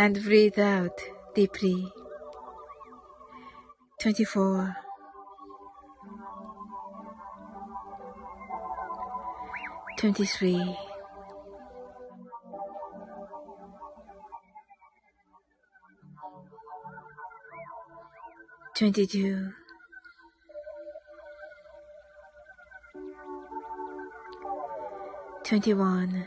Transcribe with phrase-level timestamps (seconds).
[0.00, 0.98] and breathe out
[1.34, 1.92] deeply.
[4.00, 4.74] 24
[9.98, 10.76] 23
[18.74, 19.52] 22
[25.44, 26.26] 21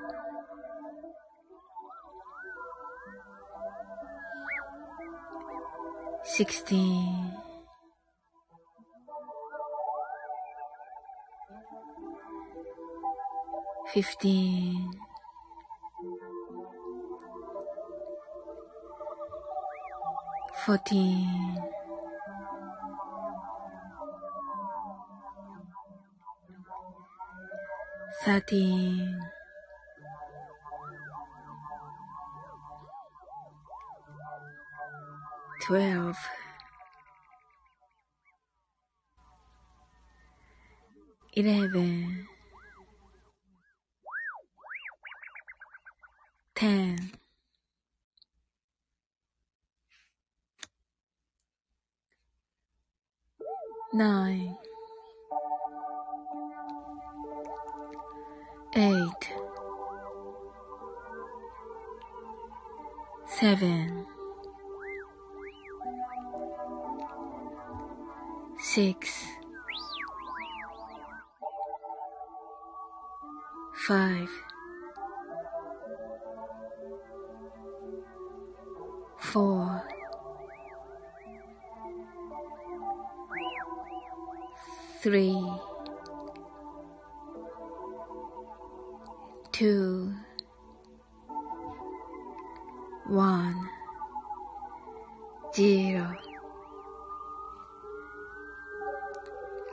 [6.41, 7.31] sixteen,
[13.93, 14.89] fifteen,
[20.65, 21.57] fourteen,
[28.25, 29.20] thirteen,
[35.71, 36.40] 12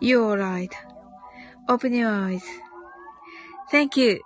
[0.00, 2.42] You're right.Open your eyes.
[3.70, 4.20] Thank you.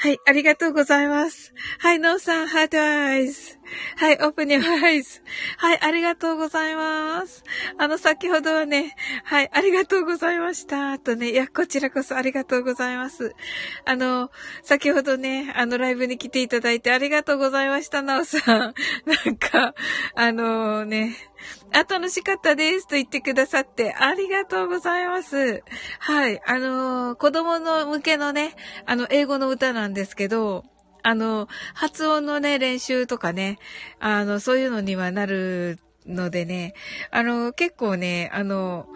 [0.00, 1.52] はい、ありがとうございます。
[1.80, 3.58] はい、ノーさん、ハートアイズ。
[3.96, 5.22] はい、オープニングアイズ。
[5.56, 7.42] はい、ありがとうございます。
[7.78, 8.94] あの、先ほどはね、
[9.24, 11.00] はい、ありがとうございました。
[11.00, 13.34] とね、いや、こちらこそありがとうございます。
[13.86, 14.30] あの、
[14.62, 18.74] 先ほどね、あの、ライブに来ていただいてありがとうございました、ナオさん。
[19.26, 19.74] なんか、
[20.14, 21.16] あのね、
[21.72, 25.62] あ、楽しかったですと言ってくださってありがとうございます。
[25.98, 26.40] はい。
[26.46, 28.54] あのー、子供の向けのね、
[28.86, 30.64] あの、英語の歌なんですけど、
[31.02, 33.58] あの、発音のね、練習とかね、
[34.00, 36.74] あの、そういうのにはなるのでね、
[37.10, 38.86] あの、結構ね、あの、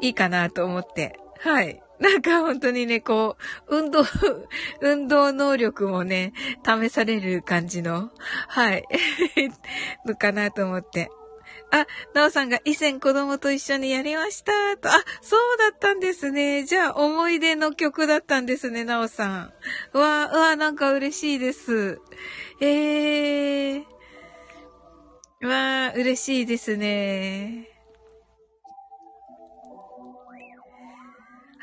[0.00, 1.82] いいかなと思って、はい。
[1.98, 3.36] なんか本当にね、こ
[3.68, 4.04] う、運動、
[4.80, 6.32] 運動能力もね、
[6.64, 8.10] 試される感じの、
[8.48, 8.84] はい、
[10.04, 11.10] のかなと思って。
[11.70, 14.88] あ、なおさんが以前子供と一緒にやりましたと。
[14.88, 16.64] あ、そうだったんですね。
[16.64, 19.52] じゃあ思い出の曲だったんですね、なおさん。
[19.92, 22.00] わ、うわ、なんか嬉しいです。
[22.60, 23.84] えー。
[25.42, 27.75] うわ、嬉しいですね。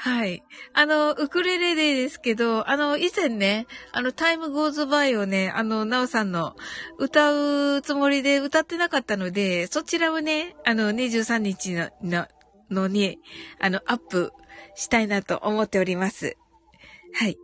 [0.04, 0.44] はい。
[0.74, 6.58] あの、ウクレレでですけど、あの、以前ね、あの、タイムゴーズバイをね、あの、ナオさんの
[7.00, 12.28] 歌うつもりで歌ってなかったので、そちらをね、あの、23日の、の、
[12.70, 13.18] のに、
[13.62, 14.34] あの、アップ
[14.76, 16.36] したいなと思っております。
[17.14, 17.38] はい。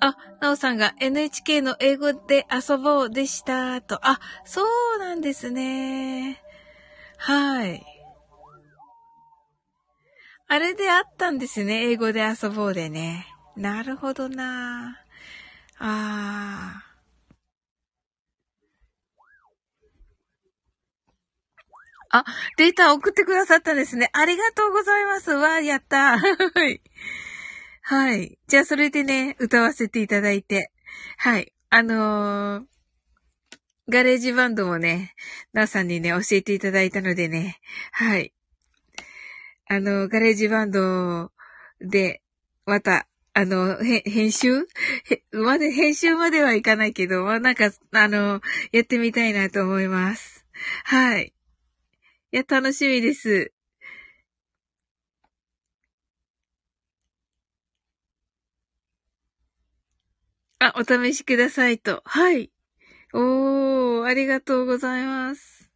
[0.00, 3.98] あ、なおさんが NHK の英語で遊ぼうでした、と。
[4.00, 6.40] あ、そうなんですね。
[7.26, 7.82] はい。
[10.46, 11.90] あれであったんですね。
[11.90, 13.26] 英語で遊ぼうでね。
[13.56, 14.98] なるほどな
[15.78, 16.84] ああ。
[22.10, 22.24] あ、
[22.58, 24.10] データ送ってくださったんですね。
[24.12, 25.30] ありがとうございます。
[25.30, 26.18] わあやった。
[26.20, 26.82] はい。
[27.80, 28.38] はい。
[28.48, 30.70] じゃあ、それでね、歌わせていただいて。
[31.16, 31.54] はい。
[31.70, 32.73] あのー、
[33.88, 35.14] ガレージバンドもね、
[35.52, 37.60] なおさんにね、教えていただいたのでね、
[37.92, 38.32] はい。
[39.66, 41.32] あの、ガレージバンド
[41.80, 42.22] で、
[42.64, 44.66] また、あの、へ、編集？
[45.32, 48.40] まで、編集まではいかないけど、まあ、なんか、あの、
[48.72, 50.46] やってみたいなと思います。
[50.84, 51.34] はい。
[52.32, 53.52] いや、楽しみです。
[60.58, 62.00] あ、お試しくださいと。
[62.06, 62.53] はい。
[63.16, 65.70] おー、ありがとうございます。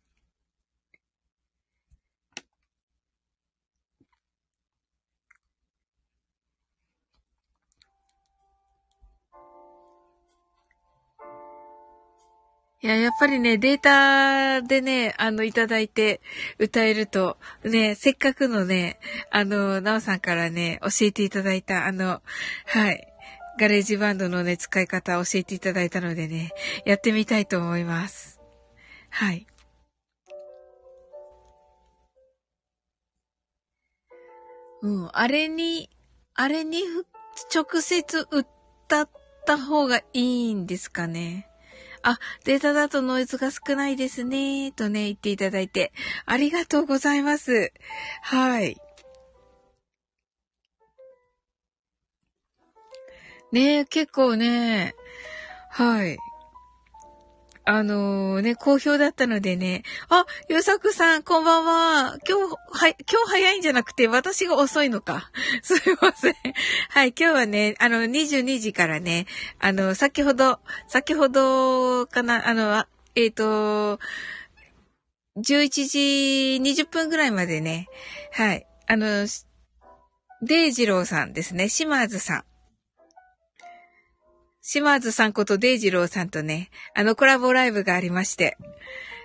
[12.81, 16.21] いや、やっぱりね、データでね、あの、いただいて
[16.59, 18.99] 歌えると、ね、せっかくのね、
[19.31, 22.21] あの、なおさんからね、教えていただいた、あの、
[22.67, 23.18] はい、
[23.59, 26.53] ガレージバンドのね、使い方を教えていただいたのでね、
[26.87, 28.41] やってみたいと思います。
[29.11, 29.47] はい。
[34.81, 35.91] うん、あれに、
[36.35, 36.85] あれに
[37.53, 39.11] 直接歌っ
[39.45, 41.49] た方がいいんですかね。
[42.03, 45.93] あ、データだとノイズが少ないですね、とね、言っていただいて、
[46.27, 47.73] ありがとうございます。
[48.23, 48.81] はい。
[53.51, 54.95] ねえ、結構ね、
[55.71, 56.19] はい。
[57.65, 59.85] あのー、ね、好評だったのでね。
[60.11, 62.19] あ、ゆうさくさん、こんばんは。
[62.29, 65.31] 今日、はい、今日早いんじゃなくて、私が遅いのか。
[65.63, 66.35] すいません。
[66.91, 69.27] はい、今日はね、あの、22時からね、
[69.61, 73.99] あの、先ほど、先ほどかな、あの、えっ、ー、と、
[75.39, 77.89] 11時20分ぐらいまでね、
[78.33, 79.27] はい、あの、
[80.43, 82.45] デイジローさんですね、島津さん。
[84.71, 88.59] 島津さんことデイジローさんとね、あのコラボライブがありまして。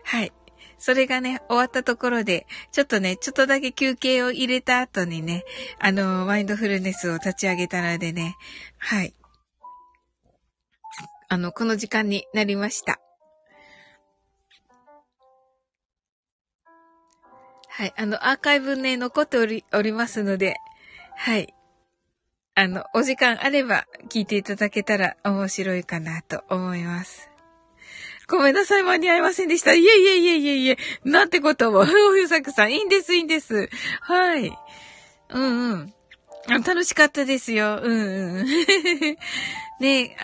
[0.06, 0.32] はい。
[0.78, 5.44] それがね、終わったところで、ちょっとね、ちょっとだけ休憩を入れた後にね、
[5.80, 8.38] あの、マインドフルネスを立ち上げたのでね、
[8.78, 9.14] はい。
[11.28, 13.02] あの、この時間になりました。
[17.68, 17.94] はい。
[17.98, 20.56] あの、アーカイブね、残っており、おりますので、
[21.18, 21.54] はい。
[22.56, 27.30] あの、お時間あれば聞いていただけたら面白いかなと思います。
[28.28, 29.74] ごめんなさい、間に合いませんでした。
[29.74, 31.80] いえいえいえいえいえ、なんてことも。
[31.80, 33.70] おゆさくさん、いいんです、いいんです。
[34.02, 34.58] はい。
[35.30, 35.94] うんうん。
[36.64, 37.80] 楽しかったですよ。
[37.82, 38.46] うんうん。
[39.80, 40.16] ね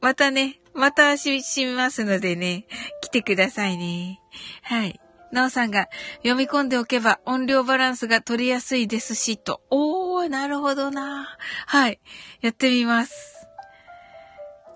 [0.00, 2.66] またね、またし、しますのでね、
[3.02, 4.20] 来てくださいね。
[4.62, 5.00] はい。
[5.36, 5.90] なおさんが
[6.22, 9.60] 読み込んでおけば音量バランスが取りやすいですし、と。
[9.68, 11.36] おー、なるほどな。
[11.66, 12.00] はい。
[12.40, 13.46] やってみます。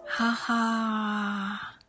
[0.04, 1.80] ははー。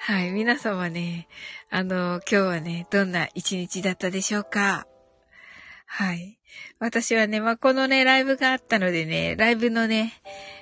[0.00, 0.30] はい。
[0.32, 1.28] 皆様ね、
[1.70, 4.87] あの、今日はね、どんな一日だったでしょうか？
[5.90, 6.38] はい。
[6.78, 10.12] 私はね、まあ、このね、ライブがあったのでね、ライブのね、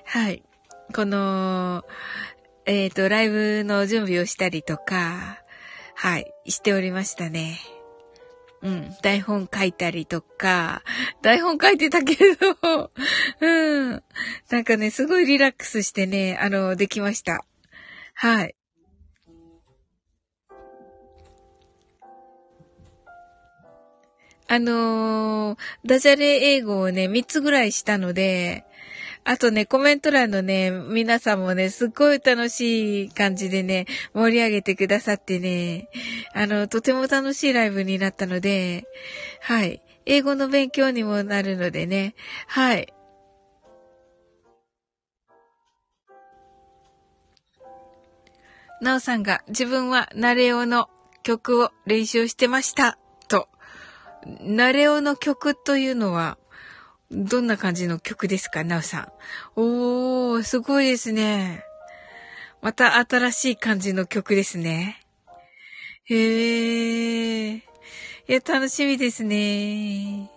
[0.07, 0.43] はい。
[0.95, 1.85] この、
[2.65, 5.43] えっ、ー、と、ライブの準備をしたりとか、
[5.95, 7.59] はい、しておりましたね。
[8.63, 10.83] うん、台本書いたりとか、
[11.23, 12.91] 台本書いてたけど、
[13.41, 14.03] うん。
[14.51, 17.45] なんかね、すごいリラックスしてね、あの、できました。
[18.15, 18.56] はい。
[24.49, 28.65] あのー、ダジャレ英語をね、3つぐらいしたので、
[29.25, 35.89] あとね、コメント欄のね、皆さんもね、すっごい楽しい感じでね、盛り上げてくださってね、
[36.33, 38.87] あの、とても楽しいライブになったので、
[39.41, 39.83] はい。
[40.07, 42.15] 英語の勉強にもなるのでね、
[42.47, 42.93] はい。
[48.81, 50.89] なおさんが自分はナレオの
[51.25, 52.99] 曲を練習してました。
[54.41, 56.39] ナレオの曲というのは、
[57.11, 58.65] どんな感じの曲ですか？
[58.65, 59.13] なおさん。
[59.55, 61.63] おー、すごいですね。
[62.61, 65.01] また新しい感じの曲ですね。
[66.07, 67.57] へー。
[67.59, 67.63] い
[68.27, 70.29] や、楽しみですね。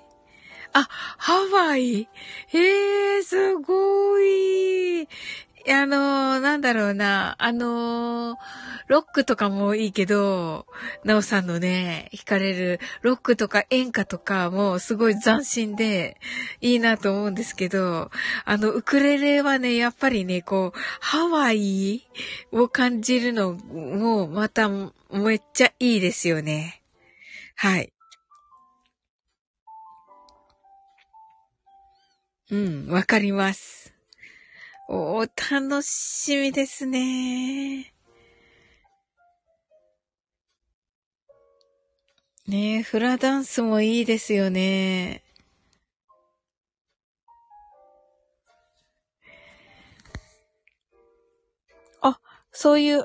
[0.73, 2.07] あ、ハワイ
[2.49, 5.07] へー、すごい。
[5.65, 8.37] いやあの、なんだろうな、あの、
[8.87, 10.65] ロックとかもいいけど、
[11.03, 16.17] なおさんのね、弾かれるロックとか演歌とかもすごい斬新で
[16.61, 18.09] いいなと思うんですけど、
[18.45, 22.07] あの、ウクレレはね、やっぱりね、こう、ハワイ
[22.53, 26.81] を感じるのもまためっちゃいいですよね。
[27.55, 27.91] はい。
[32.49, 33.78] うん、わかります。
[34.91, 37.93] お楽しみですね。
[42.47, 45.21] ねえ、フラダンスもいいですよね。
[52.01, 52.19] あ、
[52.51, 53.03] そういう、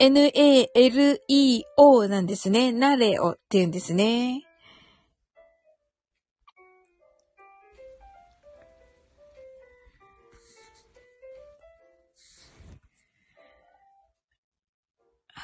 [0.00, 1.28] N-A-L-E-O
[2.08, 2.72] なんですね。
[2.72, 4.45] ナレオって言うんですね。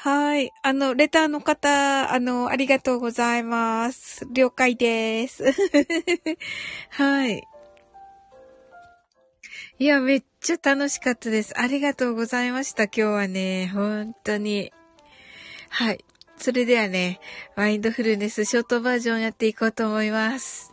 [0.03, 0.51] はい。
[0.63, 4.27] あの、レターの方、あの、ありがとうございます。
[4.33, 5.45] 了解です。
[6.91, 7.47] はい。
[9.79, 11.57] いや、めっちゃ楽しかったです。
[11.57, 12.83] ありがとうございました。
[12.83, 14.73] 今日はね、本当に。
[15.69, 16.03] はい。
[16.35, 17.21] それではね、
[17.55, 20.72] マインドフルネスショートバージョンやっていこうと思います。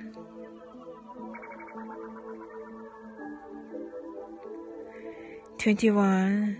[5.61, 6.57] 21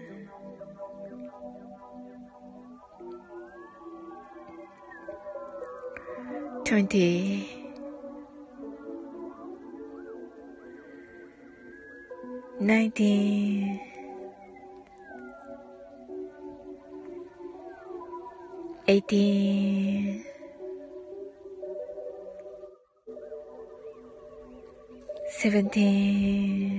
[6.64, 7.48] 20
[12.60, 13.80] 19
[18.88, 20.32] 18
[25.42, 26.71] seventeen,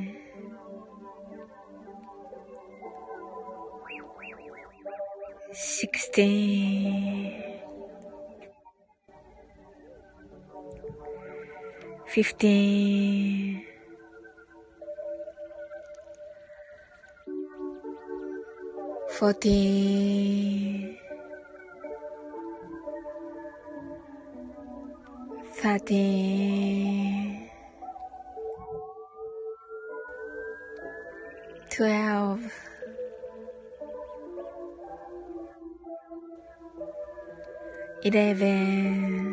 [12.07, 13.65] Fifteen,
[19.09, 20.99] fourteen,
[25.63, 27.49] thirteen,
[31.71, 32.62] twelve.
[38.05, 39.32] Eleven,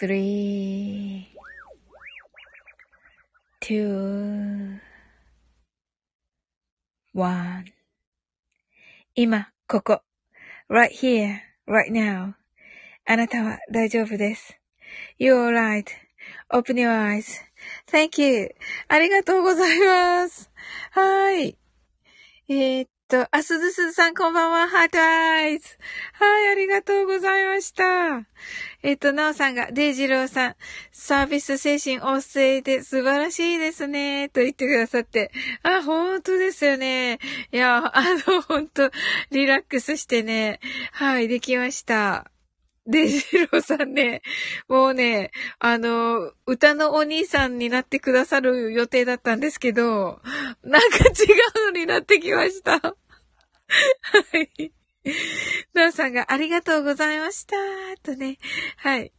[0.00, 1.26] three,
[3.60, 4.80] two,
[7.14, 7.64] one.
[9.14, 10.02] 今、ここ。
[10.68, 12.34] right here, right now.
[13.04, 14.58] あなたは大丈夫です。
[15.20, 15.50] You're
[16.50, 18.54] alright.Open your eyes.Thank you.
[18.88, 20.50] ありがとうございます。
[20.92, 21.58] はい。
[22.48, 24.68] えーっと、あ、すずすずさんこんばんは。
[24.68, 25.68] ハートアイズ。
[26.14, 27.84] はい、ありがとうございました。
[28.82, 30.56] えっと、なおさんが、デイジローさん、
[30.92, 34.30] サービス精神旺盛で素晴らしいですね。
[34.30, 35.30] と言ってくださって。
[35.62, 37.18] あ、本当ですよね。
[37.52, 38.90] いや、あの、本当
[39.30, 40.58] リラックスしてね。
[40.92, 42.32] はい、できました。
[42.86, 44.22] デジローさんね、
[44.68, 50.20] もうね、あの、歌のお兄さんになってくださる予定だったんですけど、
[50.64, 51.10] なんか違
[51.66, 52.96] うのになってきました。
[54.32, 54.72] はい。
[55.74, 57.56] なおさんがありがとうございました。
[58.02, 58.38] とね。
[58.76, 59.12] はい。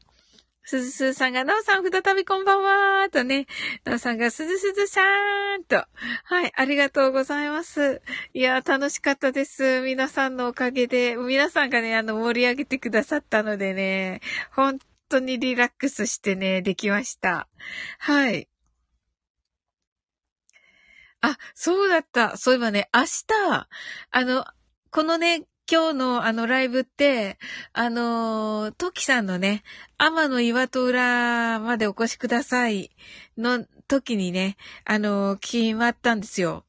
[0.65, 3.47] すずすーさんが、なおさん再びこんばんはとね。
[3.83, 5.85] なおさんが、すずすずさーんと。
[6.23, 6.51] はい。
[6.55, 8.01] ありがとうございます。
[8.33, 9.81] いや、楽しかったです。
[9.81, 17.49] 皆さんのおかげで、皆さんがね、あの、盛り上げてくださったのでね、本当にリラックスしてね、できました。
[17.99, 18.47] はい。
[21.23, 22.35] あ、そうだった。
[22.35, 23.67] そういえばね、明日、
[24.11, 24.45] あの、
[24.91, 27.39] このね、今日のあのライブって、
[27.71, 29.63] あのー、トキさんのね、
[29.97, 32.91] 天の岩戸裏までお越しください
[33.37, 36.65] の時にね、あのー、決まったんですよ。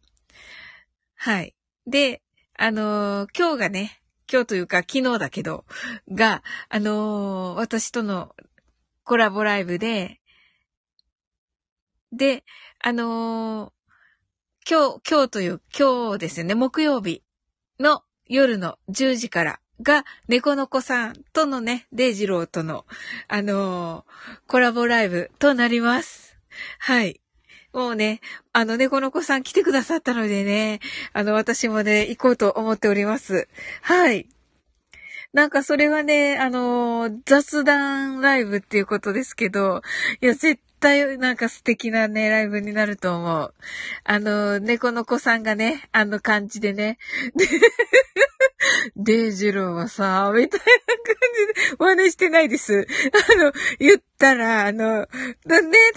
[1.16, 1.56] はい。
[1.88, 2.22] で、
[2.56, 4.00] あのー、今日がね、
[4.32, 5.64] 今日というか昨日だけど、
[6.08, 8.36] が、あの、私との
[9.02, 10.20] コラボライブで、
[12.12, 12.44] で、
[12.78, 13.73] あの、
[14.66, 17.22] 今日、今日という、今日ですね、木曜日
[17.78, 22.86] の夜の10時からが、猫の子さんとのね、デイジローとの、
[23.28, 26.38] あのーコラボライブとなります。
[26.78, 27.20] はい。
[27.74, 28.22] もうね、
[28.54, 30.80] あの、猫の子さん来てくださったのでね、
[31.12, 33.48] あの、私もね、行こうと思っております。
[33.82, 34.30] はい。
[35.34, 39.82] なんかそれはね、あのー雑談ライブっていうことですけど、
[40.22, 43.54] いや、絶対なんか素敵なね、ライブになると思う。
[44.04, 46.98] あの猫の子さんがね、あの感じでね、
[47.34, 47.46] で、
[48.94, 51.16] デイジローはさ、みたいな感
[51.56, 52.86] じで、真似してないです。
[53.30, 55.08] あの、言ったら、あの、ね、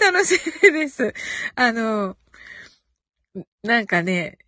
[0.00, 1.12] 楽しみです。
[1.54, 2.16] あの、
[3.62, 4.38] なんかね、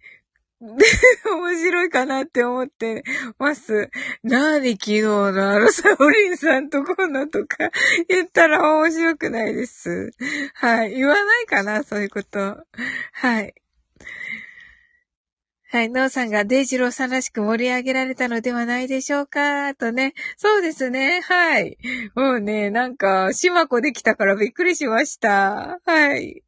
[0.60, 0.84] で
[1.24, 3.02] 面白いかなって思って
[3.38, 3.90] ます。
[4.22, 7.70] 何昨日のあのサオリンさんとこんなとか
[8.08, 10.10] 言ったら面白くないです。
[10.54, 10.96] はい。
[10.96, 12.58] 言わないかなそういうこと。
[13.12, 13.54] はい。
[15.72, 15.88] はい。
[15.88, 20.14] ノーさんがデイジローさんらしく盛り上げられたのではないでしょうかとね。
[20.36, 21.20] そうですね。
[21.22, 21.78] はい。
[22.14, 25.78] もうね、なんか、シマコできたからびっくりしました。
[25.86, 26.42] はい。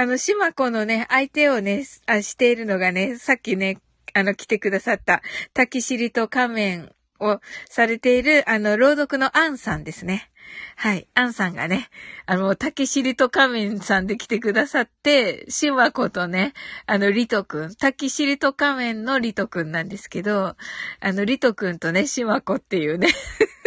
[0.00, 3.78] あの、シマコのね、相手をね、あしているのがね、さっきね、
[4.14, 5.22] あの、来てくださった、
[5.54, 10.30] 滝尻と仮面をされている、あの、朗読のアンさんですね。
[10.76, 11.08] はい。
[11.14, 11.88] アンさんがね、
[12.26, 16.52] あの、竹尻と仮面さんで来てくださって、シマコとね、
[16.86, 20.54] あの、リトくん、竹尻と仮面のリトくんなんですけど、
[21.00, 23.08] あの、リトくんとね、シマコっていうね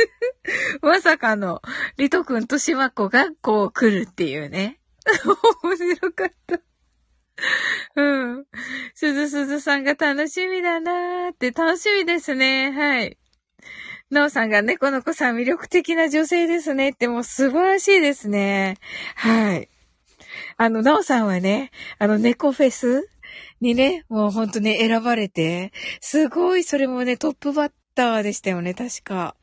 [0.82, 1.62] まさかの、
[1.98, 4.78] リトくんとシマコがこう来るっていうね。
[5.64, 6.60] 面白かった。
[7.96, 8.46] うん。
[8.94, 12.72] すずすずさんが楽しみだなーって楽しみですね。
[12.72, 13.18] はい。
[14.10, 18.78] なおさんが猫の子さん魅力的な女性ですねってもう素晴らしいですね。
[19.16, 19.70] はい。
[20.58, 23.10] あの、なおさんはね、あの、猫フェス
[23.62, 29.36] にね、もうほんとね、選ばれて、すごい、それもね、トップバッターでしたよね、確か。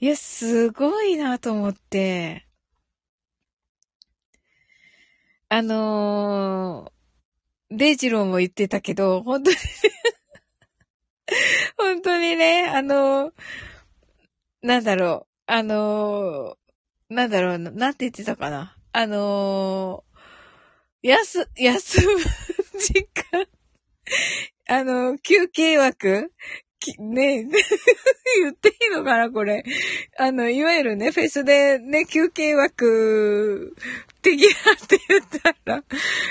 [0.00, 2.46] いや、すごいなと思って。
[5.52, 9.56] あのー、デイジローも言ってたけど、本当に
[11.76, 13.32] 本当にね、あのー、
[14.62, 18.76] なんだろう、あのー、なんだろう、なんて言ってたかな。
[18.92, 22.20] あのー、やす、休む
[22.78, 23.48] 時間
[24.68, 26.32] あの、休憩枠
[26.98, 27.44] ね
[28.42, 29.64] 言っていいのかなこれ。
[30.18, 33.76] あの、いわゆるね、フェスでね、休憩枠
[34.22, 35.84] 的なって言ったら、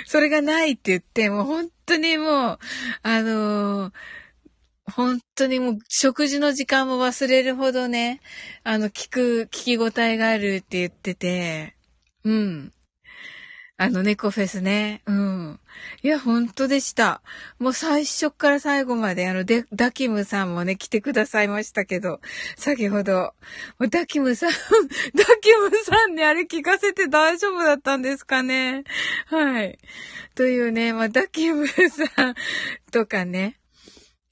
[0.06, 2.60] それがないって言って、もう本当にもう、
[3.04, 3.94] あのー
[4.90, 8.22] 本当にもう食事の時間も忘れるほどね、
[8.64, 11.76] あの、聞く、聞き応えがあるって言ってて、
[12.24, 12.74] うん。
[13.82, 15.02] あの、猫フェスね。
[15.06, 15.60] うん。
[16.04, 17.22] いや、本当でした。
[17.60, 22.20] もう最初から最後まで、あの、で、ダキムさんもね、来てくださいましたけど、
[22.58, 23.34] 先ほど。
[23.90, 24.52] ダキムさん、
[25.16, 28.84] ダキムさんにあれ聞かせて大丈夫だったんですかね。
[29.28, 29.80] はい。
[30.36, 32.36] というね、まあ、ダキムさん
[32.92, 33.62] とかね、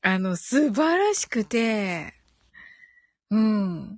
[0.02, 2.14] あの、素晴らしくて、
[3.32, 3.98] うん。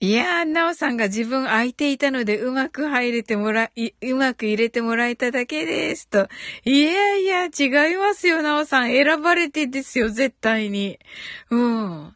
[0.00, 6.08] いやー、なおさんが自分空いていたのでうまく入れてもらい、うまく入れてもらえただけです。
[6.08, 6.28] と。
[6.64, 8.90] いやいや、違いますよ、なおさん。
[8.90, 11.00] 選ばれてですよ、絶対に。
[11.50, 12.14] うん。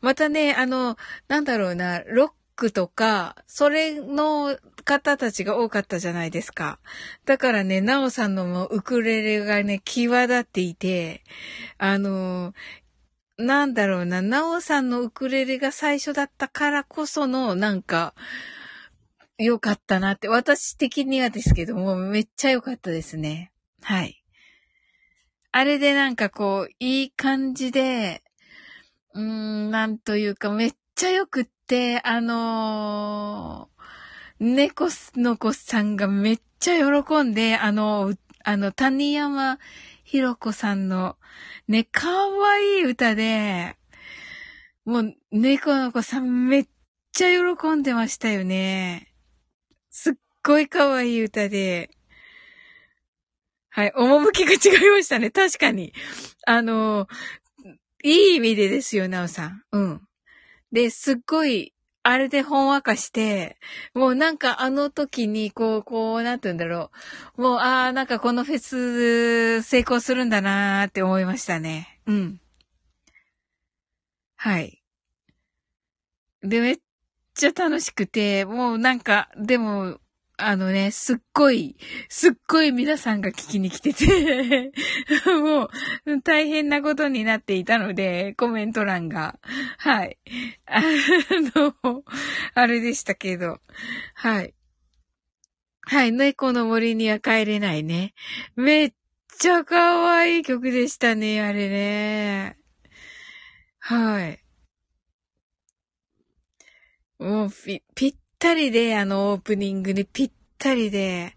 [0.00, 6.78] またね、あの、なんだろうな、ロックとか、それの方たちが多かったじゃないですか。
[7.24, 11.24] だからね、なおさんのもウクレレがね、際立っていて、
[11.78, 12.54] あの、
[13.36, 18.14] なんだろうな、なおさんのウクレレが最初だったからこその、なんか、
[19.38, 23.50] 良かったなって、私的にはですけども、めっちゃ良かったですね。
[23.82, 24.22] はい。
[25.50, 28.22] あれでなんかこう、いい感じで、
[29.14, 39.58] うーん、なんというか、めっちゃ良くって、あのー、猫の子さんがめっちゃ喜んで、あの、あの、谷山
[40.14, 41.16] ひろこさんの、
[41.66, 43.74] ね、かわいい歌で、
[44.84, 46.66] もう、猫の子さんめっ
[47.10, 49.12] ちゃ喜んでましたよね。
[49.90, 51.90] すっごいかわいい歌で。
[53.70, 55.32] はい、趣が違いましたね。
[55.32, 55.92] 確かに。
[56.46, 57.08] あの、
[58.04, 59.64] いい意味でですよ、なおさん。
[59.72, 60.00] うん。
[60.70, 61.73] で、すっごい、
[62.06, 63.56] あれでほんわかして、
[63.94, 66.90] もうなんかあの時に、こう、こう、なんて言うんだろ
[67.38, 67.42] う。
[67.42, 72.00] もう、ああ、なんかこのフェス成功するんだなーって思いましたね。
[72.06, 72.40] うん。
[74.36, 74.82] はい。
[76.42, 76.76] で、めっ
[77.34, 79.98] ちゃ楽しくて、もうなんか、でも、
[80.36, 81.76] あのね、すっごい、
[82.08, 84.72] すっごい皆さんが聞きに来てて
[85.40, 85.70] も
[86.06, 89.38] う、大変なことになっていたので、コメント欄が。
[89.78, 90.18] はい。
[90.66, 90.82] あ
[91.54, 92.04] の、
[92.54, 93.60] あれでしたけど。
[94.14, 94.54] はい。
[95.82, 96.12] はい。
[96.12, 98.14] 猫の森には帰れないね。
[98.56, 98.92] めっ
[99.38, 102.58] ちゃ可愛い曲でしたね、あれね。
[103.78, 104.40] はい。
[107.18, 111.34] もうぴ、ぴったりで、あのオープニングにぴったりで、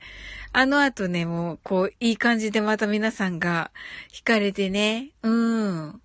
[0.51, 3.71] あの後ね、もう、こう、いい感じでまた皆さんが
[4.11, 6.01] 惹かれてね、うん。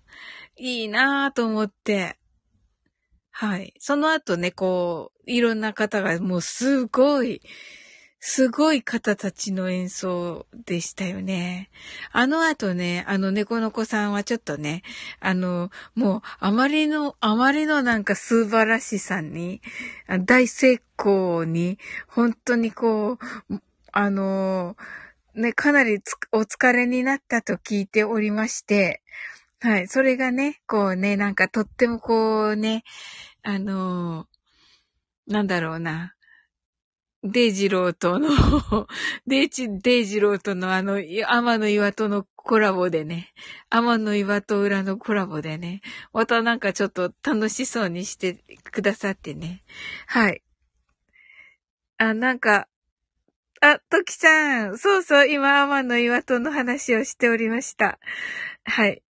[0.55, 2.17] いいなぁと思って。
[3.31, 3.73] はい。
[3.79, 7.41] その後ね、こう、いろんな方がもうすごい、
[8.25, 11.69] すごい方たちの演奏でしたよね。
[12.13, 14.81] あの後ね、あの猫の子さんはちょっとね、
[15.19, 19.61] あの、もうあまりの、あまりのなんか素晴らしさに、
[20.21, 23.59] 大成功に、本当にこう、
[23.91, 24.77] あの、
[25.35, 25.99] ね、かなり
[26.31, 29.01] お疲れになったと聞いておりまして、
[29.59, 32.85] はい、それがね、こうね、なんかとってもこうね、
[33.43, 34.27] あの、
[35.27, 36.15] なんだろうな、
[37.23, 38.27] デイジローとの
[39.27, 43.33] デイチ、デイジローとのあの、天の岩とのコラボでね、
[43.69, 45.81] 天の岩と裏のコラボでね、
[46.11, 49.63] またなんかちょっと楽しそうにしてくださってね。
[50.07, 50.43] はい。
[51.97, 52.67] あ、なんか、
[53.61, 57.99] あ、トキさん、そうそう、今、天の岩との話をしておりました。
[58.65, 59.01] はい。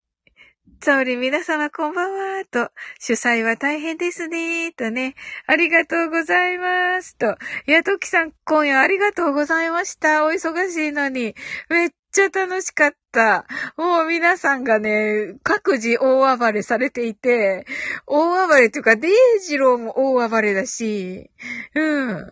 [0.83, 2.69] つおり皆様こんばんは、と、
[2.99, 5.15] 主催は大変ですね、とね、
[5.47, 7.37] ありがとうございます、と。
[7.67, 10.25] いや、トキさん、今夜ありがとうございました。
[10.25, 11.35] お忙しいのに。
[11.69, 13.45] めっちゃ楽しかった。
[13.77, 17.65] もう皆さんがね、各自大暴れされていて、
[18.05, 21.31] 大暴れというか、デイジローも大暴れだし、
[21.75, 22.29] うん。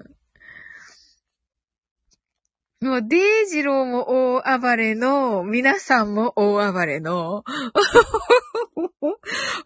[2.82, 7.44] もう、デイジローも大暴れの、皆さんも大暴れの、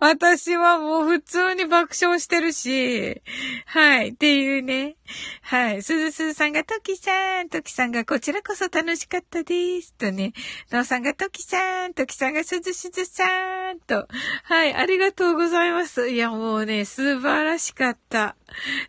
[0.01, 3.21] 私はもう普通に爆笑してるし、
[3.67, 4.97] はい、っていうね。
[5.41, 9.93] はい、すずすずさんがトキさん、トキさんがこちらこそ楽しかったです。
[9.93, 10.33] とね、
[10.69, 14.09] なおさんがトキさん、トキさんがすずすずさん、と。
[14.43, 16.09] はい、ありがとうございます。
[16.09, 18.35] いや、もうね、素晴らしかった。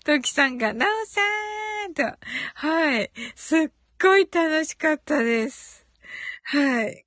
[0.04, 1.20] トキさんが、なおさ
[1.88, 2.02] ん、と。
[2.54, 3.68] はい、すっ
[4.00, 5.86] ごい楽しかったです。
[6.44, 7.06] はい。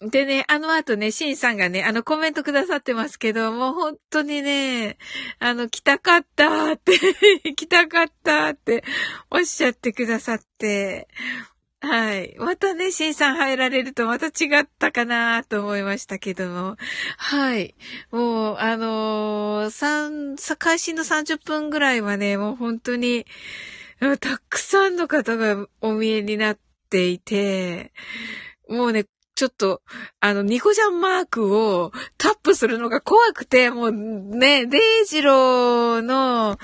[0.00, 4.98] でね、あの後ね、シンさんがね、あのコメントくださってますけど、もう本当にね、
[5.38, 6.98] あの、来たかったって
[7.54, 8.84] 来たかったって
[9.30, 11.08] おっしゃってくださって、
[11.84, 12.34] はい。
[12.38, 16.76] またね、シンさん入られるとまた違ったかなと思いましたけども。
[17.18, 17.74] はい。
[18.10, 23.26] もう、あのー、三、開始の30分ぐらいはね、もう本当に、
[24.20, 27.92] たくさんの方がお見えになっていて、
[28.68, 29.82] もうね、ちょっと、
[30.20, 36.56] あの、ニコジャンマークをタップするのが怖くて、もうね、デイジローの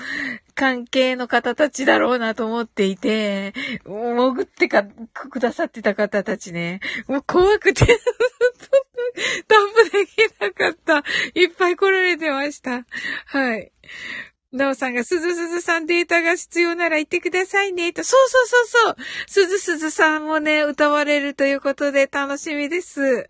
[0.61, 3.51] 関係の方たちだろうなと思っていて、
[3.83, 7.83] 潜ってか、くださってた方たちね、もう怖くて
[9.47, 11.03] タップできなかった。
[11.33, 12.85] いっぱい来られてました。
[13.25, 13.71] はい。
[14.51, 18.03] なおさんが、すずすずさんデータが必要なら言ってくださいね、と。
[18.03, 18.95] そうそうそうそう。
[19.25, 23.27] すずすずさんもね、歌われるということで楽しみです。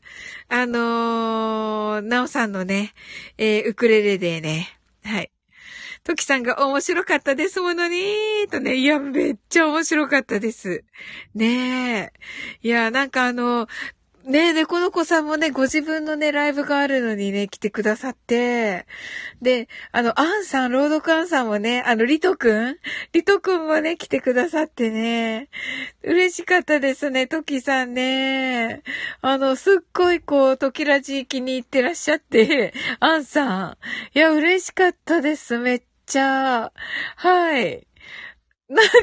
[0.50, 2.94] あのー、なおさんのね、
[3.38, 5.31] えー、ウクレレでね、はい。
[6.04, 7.98] トキさんが面白かったですものに、
[8.50, 10.84] とね、いや、めっちゃ面白かったです。
[11.36, 12.14] ねえ。
[12.62, 13.68] いや、なんかあの、
[14.24, 18.86] ねえ、で、この子さんもね、ご自分のね、ライブがあるのにね、来てくださって、
[19.42, 22.78] で、あの、アンさん、ロードカンさんもね、あの、リトくん
[23.14, 25.50] リトくんもね、来てくださってね、
[26.04, 28.84] 嬉しかったですね、トキさんね。
[29.22, 33.78] あの、すっごいこう、トキラジ気に入ってらっしゃって、アンさん。
[34.14, 35.82] いや、嬉しかったです、めっ
[36.12, 36.74] ちゃ。
[37.16, 37.88] はい。
[38.68, 38.94] なんか、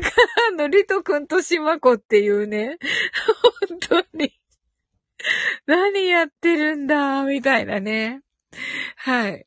[0.51, 2.79] あの、リトくんとシマコっていうね、
[3.69, 4.33] 本当に。
[5.67, 8.21] 何やってるんだ、みたいなね。
[8.97, 9.47] はい。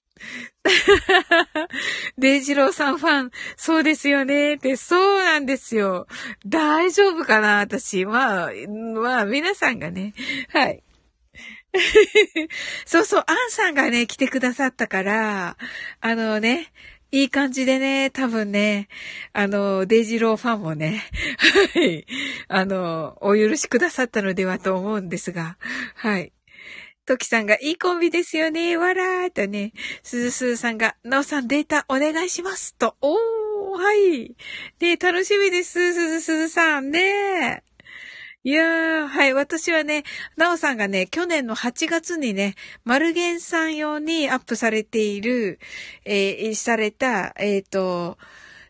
[2.18, 4.56] デイジローさんファン、そうですよね。
[4.56, 6.08] って、そうなんですよ。
[6.46, 8.06] 大丈夫かな私。
[8.06, 8.52] まあ、
[8.96, 10.14] まあ、皆さんがね。
[10.50, 10.84] はい。
[12.86, 15.58] そうそう、アンさんがね、来てくださったから、
[16.02, 16.72] あのね、
[17.12, 18.88] いい感じでね、多分ね、
[19.34, 21.04] あの、デイジローファンもね、
[21.74, 22.06] はい、
[22.48, 25.58] あの、お許しくださったのではと思うんですが、
[25.96, 26.32] はい。
[27.06, 33.18] トキさんがいいコンビですよね、わらーとね、すずすーさんが、なおさんデータお願いしますと、おー、
[33.78, 34.34] はい。
[34.80, 37.64] ね楽しみです、すずすずさんね。
[38.44, 39.34] いやー、はい。
[39.36, 40.04] 私はね、
[40.36, 45.60] なおさんがね、去年の8月にね、マルゲンさん用にアップされている、
[46.06, 48.18] えー、された、えっ、ー、と、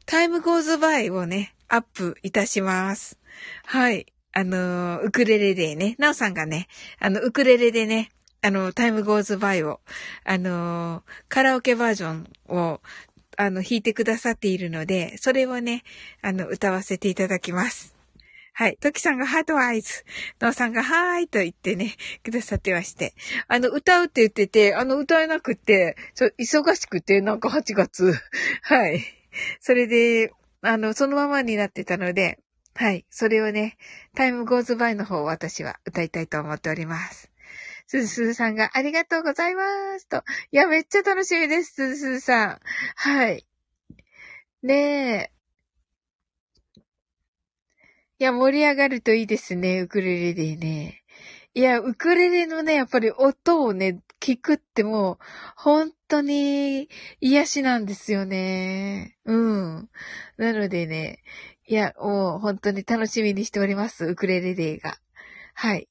[0.05, 3.17] Time Goes By をね、アップいたします。
[3.63, 4.07] はい。
[4.33, 6.67] あのウクレレでね、なおさんがね、
[6.99, 8.09] あの、ウクレレでね、
[8.41, 9.79] あの、 Time Goes By を、
[10.25, 12.81] あのカラオケバージョンを、
[13.37, 15.83] あの、弾いてくださっているので、それをね、
[16.21, 18.00] あの、歌わせていただきます。
[18.53, 18.77] はい。
[18.81, 20.03] トキさんが heart eyes。
[20.41, 23.13] ノーさんがはーいと言ってね、くださってまして。
[23.47, 28.13] あの、歌うって言ってて、あの、歌えなくて、ちょ、忙しくて、なんか8月。
[28.63, 29.01] はい。
[29.61, 32.39] それで、あの、そのままになってたので、
[32.75, 33.05] はい。
[33.09, 33.77] それをね、
[34.15, 37.31] Time Goes By の方を私は歌いたいと思っております。
[37.87, 39.63] すずすずさんがありがとうございま
[39.99, 40.23] すと。
[40.51, 42.59] いや、めっちゃ楽しみです、すずすずさん。
[42.95, 43.45] はい。
[44.63, 45.40] ねえ。
[48.21, 51.03] いや、盛り上がるといいですね、ウクレレでね。
[51.55, 55.17] いや、ウクレレのね、やっぱり音をね、聞くってもう、
[55.55, 56.87] 本当に
[57.19, 59.17] 癒しなんですよね。
[59.25, 59.89] うん。
[60.37, 61.23] なのでね、
[61.67, 64.05] いや、もう本当に楽しみにしております。
[64.05, 64.99] ウクレレデーが。
[65.55, 65.89] はい。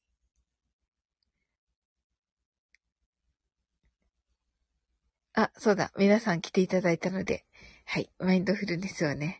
[5.34, 5.90] あ、そうだ。
[5.98, 7.44] 皆さん来ていただいたので。
[7.86, 8.08] はい。
[8.20, 9.39] マインドフルネスをね。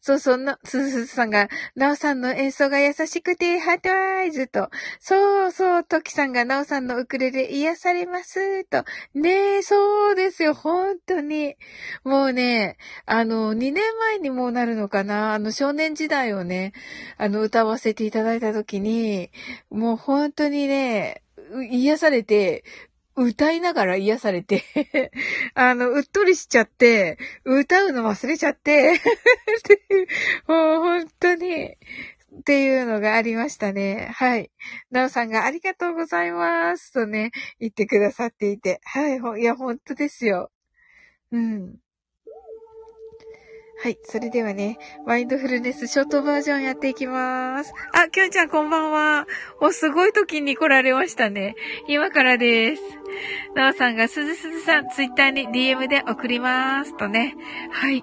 [0.00, 8.84] そうそうな、すずすずさんが、なおさんの演奏が優しくて、ハートアイズと、そうそう、トキさんがなおさんのウクレレ癒されます、と。
[9.14, 11.56] ねえ、そうですよ、本当に。
[12.04, 16.72] もうね、あの、2年前にもうなるのかな、あの、少年時代をね、
[17.16, 19.30] あの、歌わせていただいたときに、
[19.70, 21.22] もう本当にね、
[21.70, 22.64] 癒されて、
[23.24, 24.64] 歌いながら癒されて
[25.54, 29.00] あの、うっとりしちゃって、歌うの忘れちゃって
[30.46, 31.76] もう本当に、
[32.40, 34.10] っていうのがありましたね。
[34.14, 34.50] はい。
[34.90, 36.92] なおさんがありがとうございます。
[36.92, 38.80] とね、言ってくださっていて。
[38.84, 39.40] はい。
[39.40, 40.50] いや、本当ですよ。
[41.32, 41.76] うん。
[43.80, 43.98] はい。
[44.02, 47.72] それではね、マインドフルネスショートバージョンやっていきます。
[47.92, 49.28] あ、きょんちゃんこんばんは。
[49.60, 51.54] お、すごい時に来られましたね。
[51.86, 52.82] 今からです。
[53.54, 56.96] なおさんがすずすずさん、ツイッターに DM で送ります。
[56.96, 57.36] とね。
[57.70, 58.02] はい。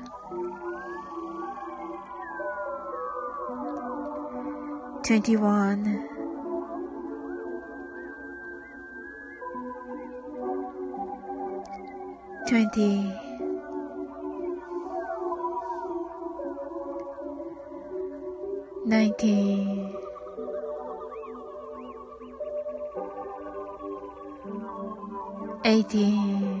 [5.11, 6.07] 21
[12.47, 13.11] 20
[18.85, 19.91] 19
[25.63, 26.60] 18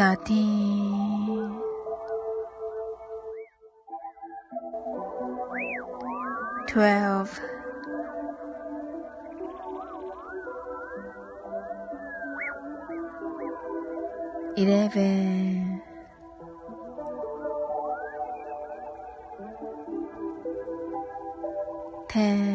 [0.00, 0.48] sati.
[6.66, 7.38] Twelve.
[14.56, 15.82] Eleven.
[22.08, 22.49] Ten.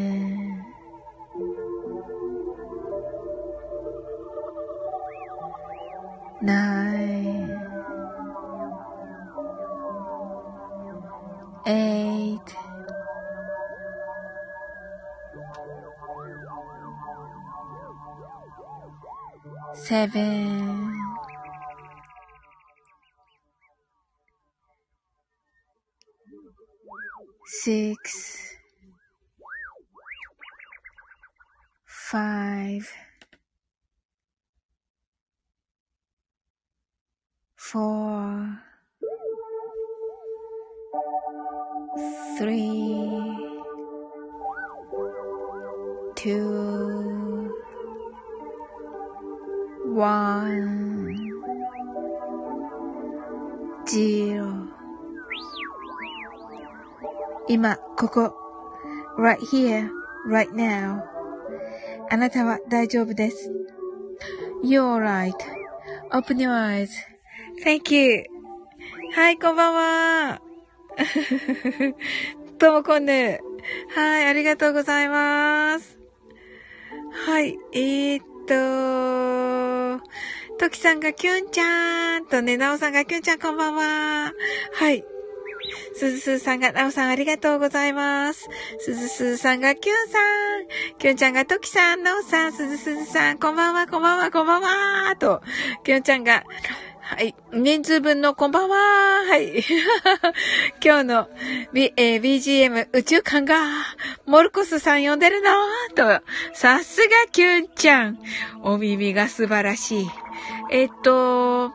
[20.04, 20.45] baby
[62.68, 63.52] 大丈夫です。
[64.64, 65.32] You're right.
[66.10, 66.88] Open your eyes.
[67.64, 68.24] Thank you.
[69.14, 70.40] はい、こんばんは。
[72.58, 73.40] ともこんぬ。
[73.94, 75.98] はい、ありがとうございます。
[77.26, 80.04] はい、えー、っと、
[80.58, 84.32] ときさんがキュンちゃんとね、なおさんがキュンちゃんこんばんは。
[84.72, 85.04] はい。
[85.94, 88.48] すずすーさんが、なおさんありがとうございます。
[88.78, 90.96] すずすーさんが、キュンさん。
[90.98, 95.42] キュンちゃんが、ときさん、なおさん、すずすずさん、こんばんは、こんばんは、こんばんは、と、
[95.84, 96.44] キュンちゃんが、
[97.08, 97.36] はい。
[97.52, 98.76] 人数分のこんばんは。
[98.76, 99.62] はい。
[100.84, 101.28] 今日の、
[101.72, 103.60] B えー、BGM 宇宙観が、
[104.26, 105.52] モルコスさん呼んでるの
[105.94, 106.20] と、
[106.52, 108.18] さすがキュンちゃん。
[108.60, 110.10] お耳が素晴らしい。
[110.72, 111.72] えっと、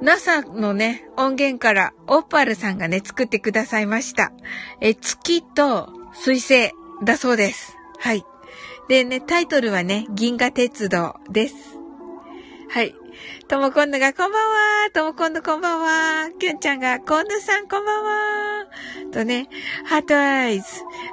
[0.00, 4.32] NASA のね、音源からオッパルさんがね、作ってくださいました。
[4.80, 6.72] え、月と水星
[7.04, 7.76] だそうです。
[7.98, 8.24] はい。
[8.88, 11.78] でね、タイトルはね、銀河鉄道です。
[12.70, 12.94] はい。
[13.48, 14.90] ともこんぬがこんばんは。
[14.92, 16.30] ともこんぬこんばんは。
[16.38, 18.66] きゅんちゃんがこんぬさんこんばんは。
[19.10, 19.48] とね、
[19.86, 20.66] heart eyes。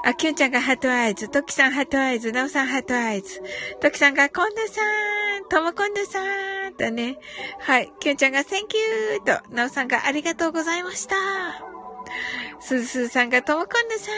[0.03, 1.29] あ、きゅんちゃんが heart eyes。
[1.29, 2.33] ときさん heart eyes。
[2.33, 3.41] なおさん heart eyes。
[3.79, 5.47] ときさんがこんぬさん。
[5.47, 6.19] ともこんぬさ
[6.67, 6.73] ん。
[6.73, 7.19] とね。
[7.61, 7.93] はい。
[8.01, 11.15] きゅんちゃんが Thank you と、なおさんがありがとうございました。
[12.59, 14.11] すずすずさんがともこんぬさ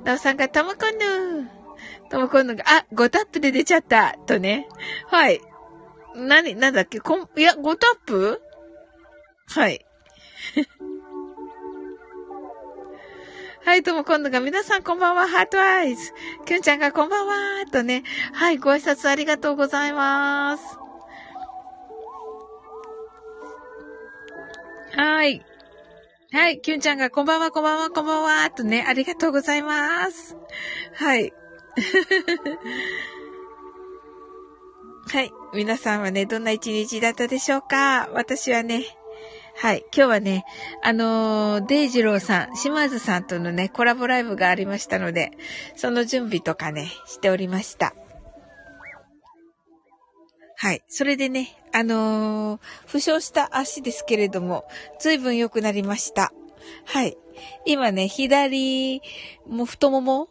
[0.00, 0.04] ん。
[0.04, 1.50] なおさんがともこんぬ。
[2.08, 4.16] ともこんぬが、あ、5タップで出ちゃった。
[4.24, 4.68] とね。
[5.08, 5.42] はい。
[6.16, 6.98] なに、なんだっけ？
[7.00, 8.40] こん、いや、5タップ？
[9.48, 9.84] はい。
[13.64, 16.12] はい、とも今度が皆さんこんばんは、ハートアイズ。
[16.46, 18.04] きゅんちゃんがこんばんは、とね。
[18.32, 20.78] はい、ご挨拶ありがとうございます。
[24.96, 25.44] はい。
[26.32, 30.36] はい、きゅんちゃんがこんばんは、こんばんは、こんばんは、とね、ありがとうございます。
[30.94, 31.34] はい。
[35.08, 35.32] はい。
[35.54, 38.08] 皆さんはね、どんな一日だったでしょうか？
[38.12, 38.84] 私はね、
[39.54, 39.84] はい。
[39.96, 40.44] 今日はね、
[40.82, 45.30] あのー、デイジローさん、島津さんとのね、コラボライブがありましたので、
[45.76, 47.94] その準備とかね、しておりました。
[50.56, 50.82] はい。
[50.88, 54.64] それでね、あのー、負傷した足ですけれども、
[54.98, 56.32] 随分良くなりました。
[56.84, 57.16] はい。
[57.64, 59.02] 今ね、左
[59.46, 60.28] も太もも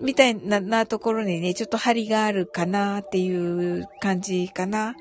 [0.00, 4.94] みたいななところにね、ちょっと張りがあるかなっていう感じかな。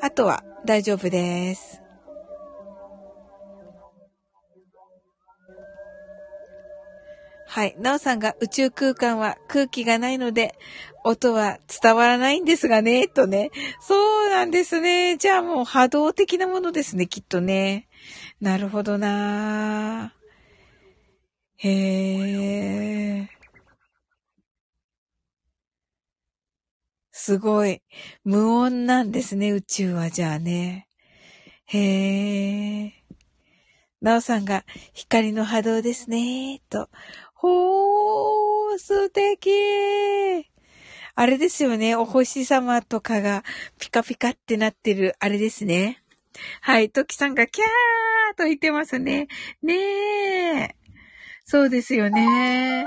[0.00, 1.82] あとは大丈夫です。
[7.50, 7.74] はい。
[7.78, 10.54] なおさんが宇宙空間は空気がないので、
[11.02, 13.50] 音は伝わらないんですがね、とね。
[13.80, 15.16] そうなんですね。
[15.16, 17.88] じゃあもう波動的なものですね、きっとね。
[18.40, 20.12] なるほどな
[21.56, 23.37] へー。
[27.28, 27.82] すごい。
[28.24, 30.88] 無音なんですね、宇宙はじゃあね。
[31.66, 32.92] へえ。
[34.00, 34.64] なおさんが
[34.94, 36.88] 光の波動ですね、と。
[37.34, 39.50] ほー、素敵
[41.16, 43.44] あれですよね、お星様とかが
[43.78, 46.02] ピカピカってなってる、あれですね。
[46.62, 49.28] はい、トキさんがキャーと言ってますね。
[49.62, 49.74] ね
[50.62, 50.76] え。
[51.44, 52.86] そうですよね。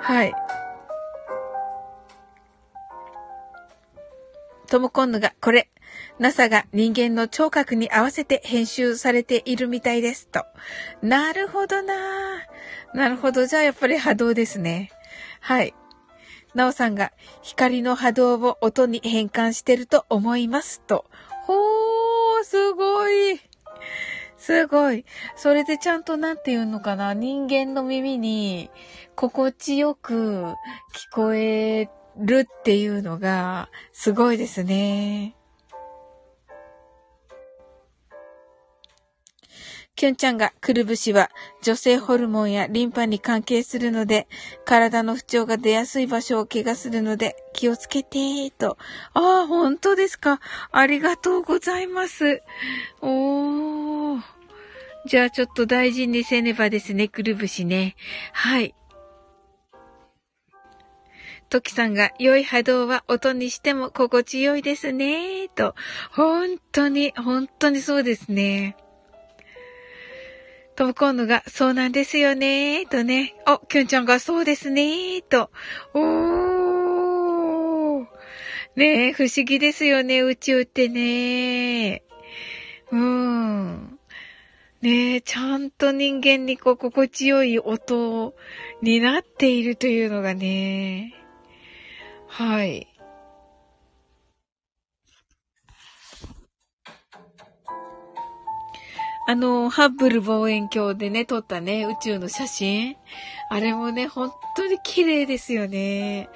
[0.00, 0.32] はい。
[4.70, 5.68] トムコンヌが、これ、
[6.20, 10.28] NASA が人間の聴覚に合わせて編集されているみたいです。
[10.28, 10.44] と。
[11.02, 11.94] なるほどな
[12.94, 13.46] なるほど。
[13.46, 14.92] じゃあやっぱり波動ですね。
[15.40, 15.74] はい。
[16.54, 17.12] なおさんが
[17.42, 20.80] 光の波動を音に変換してると思います。
[20.82, 21.04] と。
[21.46, 23.40] ほー、すごい。
[24.36, 25.04] すごい。
[25.34, 27.12] それでちゃんとなんて言うのかな。
[27.12, 28.70] 人間の耳に
[29.16, 30.54] 心地よく聞
[31.12, 31.88] こえ
[32.20, 35.34] るっていうのが、すごいですね。
[40.00, 44.28] キュンちゃんがくるぶしは女性ホルモンやリンパに関係するので、
[44.64, 48.78] 体の不調が出やすい場所を怪我するので気をつけて、と。
[49.12, 50.40] ああ、本当ですか。
[50.72, 52.42] ありがとうございます。
[53.02, 54.22] おー。
[55.04, 57.94] じゃあちょっと大事にせねばですね、くるぶしね。
[58.32, 58.74] はい。
[61.50, 65.74] トキさんが良い波動は音にしても心地よいですね、と。
[66.12, 68.76] 本当に、本当にそうですね。
[70.76, 73.34] トムコンヌが、そうなんですよね、とね。
[73.48, 75.50] お、キュンちゃんがそうですね、と。
[75.92, 78.06] おー。
[78.76, 82.04] ねえ、不思議ですよね、宇宙ってね。
[82.92, 83.98] うん。
[84.82, 88.36] ねえ、ちゃんと人間にこう、心地よい音
[88.82, 91.16] になっているというのがね。
[92.30, 92.86] はい。
[99.26, 102.96] あの、ハッブル望遠鏡でね、撮ったね、宇宙の写真。
[103.48, 106.28] あれもね、本当に綺麗ですよね。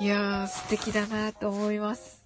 [0.00, 2.21] いやー、素敵だなと思います。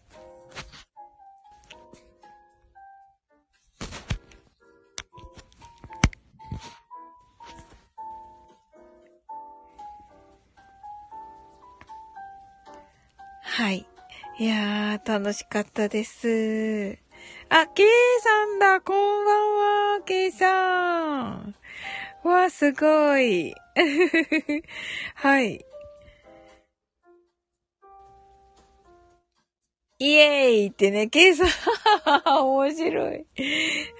[13.66, 13.84] はい。
[14.38, 16.98] いやー、楽しかったです。
[17.48, 17.86] あ、ケイ
[18.22, 21.56] さんだこんばんはケイさん
[22.22, 23.52] わ、すごい。
[25.16, 25.64] はい。
[29.98, 31.48] イエーイってね、ケイさん、
[32.44, 33.24] 面白い。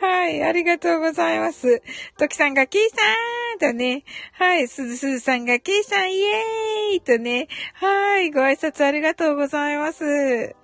[0.01, 1.83] はい、ありがとうございます。
[2.19, 2.97] トキさんがケイさ
[3.57, 10.55] んとね、はい、すずすずさんがケイさんイエーイとね、はい、ご挨拶ありがとうございます。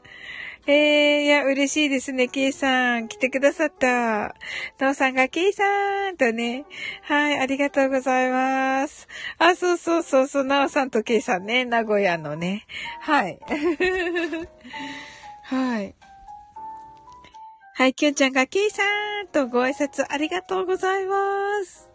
[0.66, 3.08] えー、いや、嬉しいですね、ケイさん。
[3.08, 4.36] 来てくださった。
[4.78, 5.64] なおさんが、ケイさ
[6.10, 6.66] んとね。
[7.02, 9.08] はい、ありがとうございます。
[9.38, 12.66] あ、そうそうそうそう、なおさんとケイさんね、名古屋のね。
[13.00, 13.40] はい。
[15.52, 15.94] はい。
[17.74, 18.82] はい、きゅんちゃんが、ケイさ
[19.22, 21.90] んとご挨拶ありがとうございます。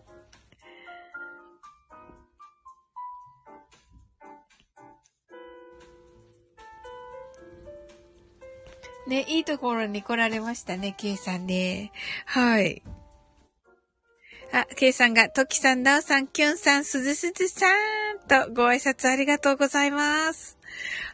[9.08, 11.91] ね、いいところに来られましたね、ケイさんね。
[12.28, 12.84] はい。
[14.53, 17.66] あ、ケイさんが、トキさん、ナオさん、キュンさん、スズスズさ
[18.14, 20.57] んとご挨拶ありがとうございます。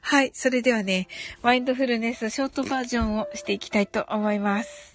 [0.02, 0.32] はい。
[0.34, 1.08] それではね、
[1.42, 4.94] マインドフルネスショートバージョンをしていきたいと思います。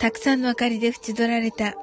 [0.00, 1.74] たくさんの明かりで縁取られた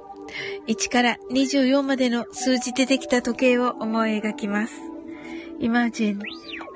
[0.68, 4.74] 1から24までの数字でできた時計を思い描きます。
[5.60, 6.20] Imagine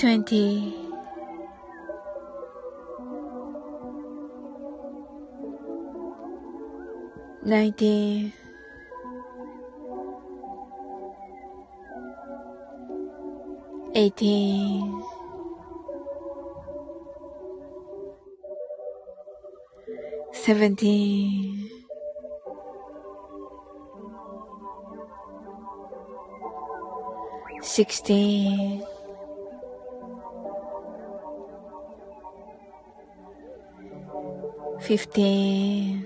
[0.00, 0.74] 20
[7.44, 8.32] 19
[13.94, 15.02] 18
[20.32, 21.70] 17
[27.62, 28.82] sixteen,
[34.90, 36.04] 15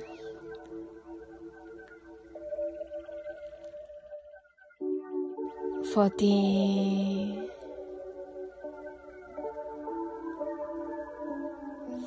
[5.95, 7.49] 14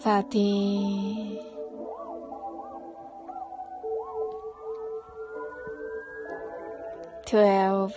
[0.03, 1.39] 13
[7.25, 7.93] 12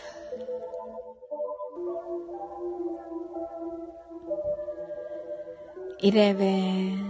[6.03, 7.09] 11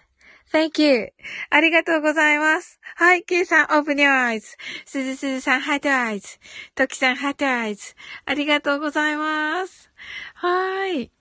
[0.51, 1.13] Thank you.
[1.49, 2.79] ありがとうございます。
[2.95, 4.41] はい、K さん、open your eyes.
[4.85, 6.39] すずすずさん、heart eyes.
[6.75, 7.95] ときさん、heart eyes.
[8.25, 9.91] ありがとうございます。
[10.35, 11.11] はい。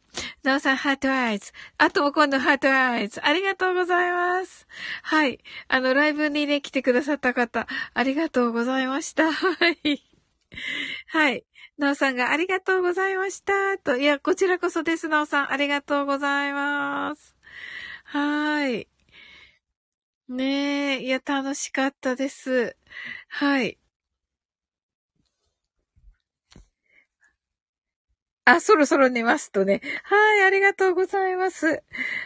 [0.43, 1.53] なおさん、 heart eyes。
[1.79, 3.25] あ、ともこんぬ heart eyes。
[3.25, 4.67] ありがとうございます。
[5.03, 5.39] はい。
[5.69, 9.33] あの、ライブにね、来てくださった方、ありがとうございました。
[9.33, 9.55] は
[9.85, 10.03] い。
[11.09, 11.45] はい。
[11.79, 13.79] なおさんがありがとうございました。
[13.79, 13.97] と。
[13.97, 15.53] いや、こちらこそです、なおさん。
[15.53, 17.37] ありがとうございます。
[18.05, 18.90] はい。
[20.31, 22.77] ねえ、いや、楽しかったです。
[23.29, 23.79] はい。
[28.45, 29.81] あ、そろそろ寝ますとね。
[30.05, 31.83] はい、ありがとうございます。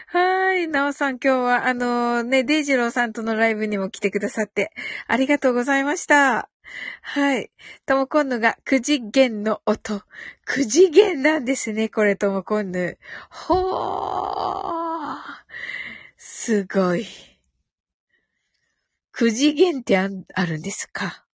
[0.07, 4.71] はい、なおさん今日はあのね、デイジローさんとのライブにも来てくださって、
[5.07, 6.49] ありがとうございました。
[7.01, 7.49] はい。
[7.87, 10.03] ともこんぬが9次元の音。
[10.47, 12.99] 9次元なんですね、これともこんぬ。
[13.31, 15.17] ほー。
[16.17, 17.07] すごい。
[19.17, 20.07] 9次元ってあ
[20.45, 21.25] るんですか？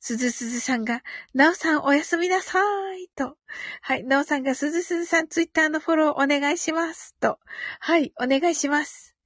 [0.00, 1.02] すずすずさんが、
[1.34, 2.60] なおさんおやすみなさ
[2.94, 3.08] い。
[3.16, 3.36] と。
[3.80, 4.04] はい。
[4.04, 7.16] なおさんがすずすずさんツイッターのフォローお願いします。
[7.20, 7.40] と。
[7.80, 8.12] はい。
[8.22, 9.16] お願いします。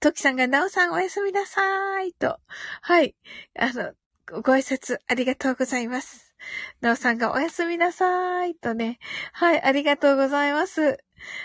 [0.00, 2.14] ときさんが、なおさんおやすみなさい。
[2.14, 2.38] と。
[2.80, 3.14] はい。
[3.58, 3.92] あの、
[4.30, 6.34] ご挨拶ありがとうございます。
[6.80, 8.54] なおさんがおやすみなさい。
[8.54, 8.98] とね。
[9.32, 9.62] はい。
[9.62, 10.98] ありがとうございます。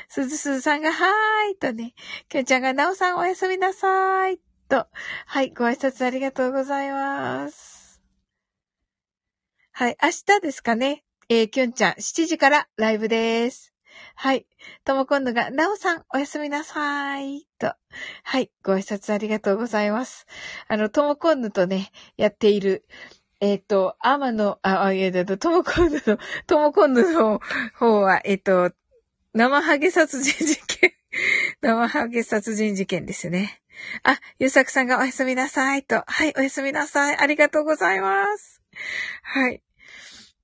[0.08, 1.56] すずすずさんが、はーい。
[1.58, 1.94] とね。
[2.30, 4.40] きょんちゃんが、なおさんおやすみなさい。
[4.70, 4.88] と。
[5.26, 5.52] はい。
[5.52, 8.02] ご挨拶ありがとうございます。
[9.72, 9.98] はい。
[10.02, 11.04] 明日ですかね。
[11.28, 13.75] えー、きゅんちゃん、7時からライブです。
[14.16, 14.46] はい。
[14.84, 17.48] ともこんぬが、なおさん、おやすみなさい。
[17.60, 17.74] と。
[18.24, 18.52] はい。
[18.64, 20.26] ご挨拶ありがとうございます。
[20.68, 22.86] あの、ともこんぬとね、やっている、
[23.42, 26.18] えっ、ー、と、天の、あ、あ、いや、だと、ともこんぬの、
[26.48, 27.42] ともこんぬの
[27.78, 28.76] 方は、えっ、ー、と、
[29.34, 30.94] 生ハゲ殺人事件。
[31.62, 33.62] 生ハゲ殺人事件ですね。
[34.04, 36.04] あ、ゆうさくさんがおやすみなさいと。
[36.08, 37.18] はい、おやすみなさい。
[37.18, 38.62] ありがとうございます。
[39.24, 39.62] はい。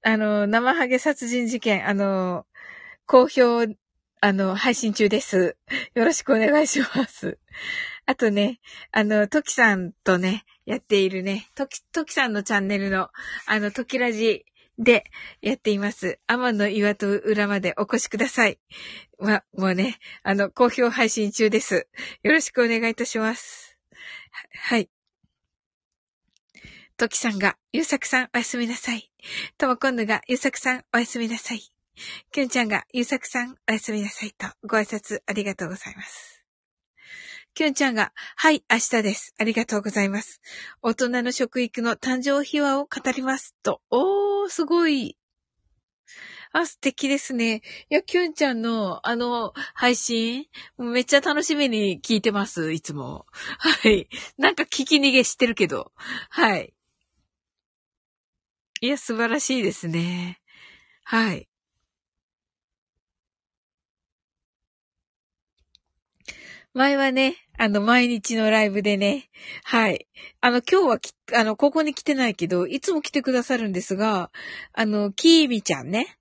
[0.03, 2.45] あの、生ハゲ殺人事件、あの、
[3.11, 3.65] 好評、
[4.21, 5.57] あの、配信中です。
[5.95, 7.39] よろしくお願いします。
[8.05, 8.61] あとね、
[8.93, 13.09] あの、トキさんとね、やっているね、トキ、トキさんのチャンネルの、
[13.47, 14.45] あの、トキラジ
[14.79, 15.03] で
[15.41, 16.21] やっています。
[16.25, 18.61] 天の岩と裏までお越しください。
[19.19, 21.89] ま、もうね、あの、好評配信中です。
[22.23, 23.77] よろしくお願いいたします。
[24.53, 24.89] はい。
[26.95, 29.11] トキさんが、ゆうさくさんおやすみなさい。
[29.57, 31.73] ともこんぬが、ゆうさくさんおやすみなさい。
[32.31, 36.43] きゅんちゃんが、ゆうさくさんおやすみなさいと、ご挨拶ありがとうございます。
[37.53, 39.33] きゅんちゃんが、はい、明日です。
[39.37, 40.41] ありがとうございます。
[40.81, 43.55] 大人の食育の誕生秘話を語ります。
[43.61, 45.17] と、おー、すごい。
[46.53, 47.61] あ、素敵ですね。
[47.89, 53.25] いや、きゅんちゃんの、あの、配信、めっちゃ楽しみに聞いてます、いつも。
[53.31, 54.07] はい。
[54.37, 55.91] なんか聞き逃げしてるけど。
[56.29, 56.73] はい。
[58.81, 60.41] いや、素晴らしいですね。
[61.03, 61.49] はい。
[66.73, 69.29] 前はね、あの、毎日のライブでね、
[69.65, 70.07] はい。
[70.39, 74.31] あの、今日はき、あの、ここに来てないけど、いつも来てくださるんですが、
[74.71, 76.17] あの、キーミちゃんね。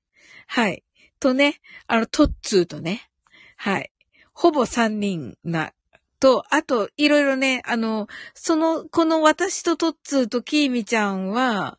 [0.48, 0.82] はい。
[1.20, 3.08] とね、あの、トッツーとね。
[3.56, 3.92] はい。
[4.32, 5.72] ほぼ三人な、
[6.18, 11.78] と、あと、いろいろね、あの、その、この私とトッツーとキーミちゃんは、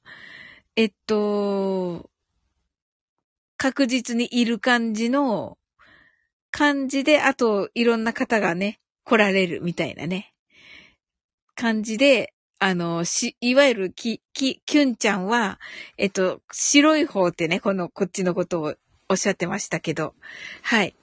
[0.78, 2.09] えっと、
[3.57, 5.57] 確実にいる感じの
[6.52, 10.34] 感じで、あといろんな方がね、来られるみたいなね、
[11.56, 15.60] 感じで、あの、し、いわゆるき、き、キュンちゃんは、
[15.97, 18.76] えっと、白い方ってね、この、こっちのことを
[19.10, 20.14] おっしゃってましたけど、
[20.62, 20.95] はい。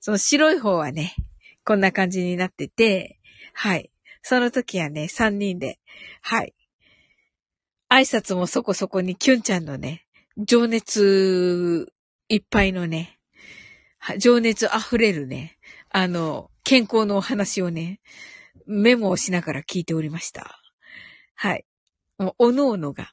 [0.00, 1.14] その白い方はね、
[1.64, 3.18] こんな感じになってて、
[3.54, 3.90] はい。
[4.22, 5.78] その時はね、三人で、
[6.20, 6.54] はい。
[7.88, 11.92] 挨拶もそこそこにキュンちゃんのね、情熱
[12.28, 13.19] いっぱいのね、
[14.18, 15.58] 情熱溢れるね、
[15.90, 18.00] あの、健康のお話をね、
[18.66, 20.60] メモをしながら聞いておりました。
[21.34, 21.66] はい。
[22.18, 23.12] もう、おのおのが、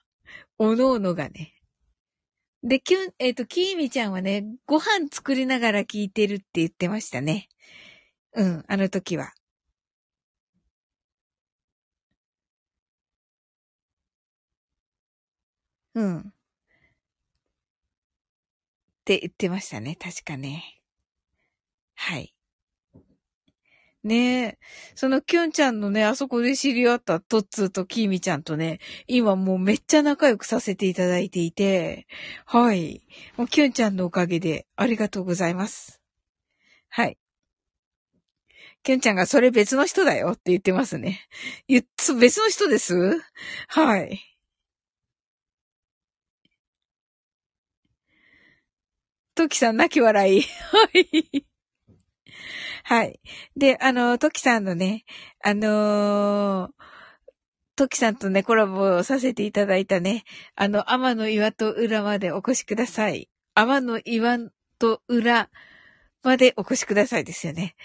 [0.57, 1.53] おのおのがね。
[2.63, 7.49] で、キュン、えっ、ー、と、キーミちゃんはね、ご飯作りながら聞いてるって言ってましたね。
[8.33, 9.33] うん、あの時は。
[15.95, 16.19] うん。
[16.19, 16.23] っ
[19.05, 19.95] て言ってましたね。
[19.95, 20.76] 確かね。
[21.99, 22.33] はい。
[24.03, 24.57] ねえ。
[24.95, 32.07] そのキュンちゃんのね、あそこで知り合ったトッツーとキーミちゃんとね、今もうめっちゃ仲良くさせていただいていて、
[32.45, 33.01] はい。
[33.35, 36.01] もうキュンちゃんのおかげでありがとうございます。
[36.87, 37.17] はい。
[38.83, 41.27] キュンちゃんがそれ別の人だよって言ってますね。
[41.67, 41.83] 言っ、
[42.19, 42.95] 別の人です？
[43.67, 44.21] はい。
[49.35, 50.41] トキさん泣き笑い。
[50.41, 50.47] は
[50.93, 51.56] い。
[52.89, 53.19] はい。
[53.57, 55.03] で、あの、トキさんのね、
[55.43, 56.71] あのー、
[57.75, 60.23] トキさんとね、コラボさせていただいたね、
[60.55, 63.27] あの、天の岩と裏までお越しください。
[63.55, 64.39] 天の岩
[64.79, 65.49] と裏
[66.23, 67.75] までお越しくださいですよね。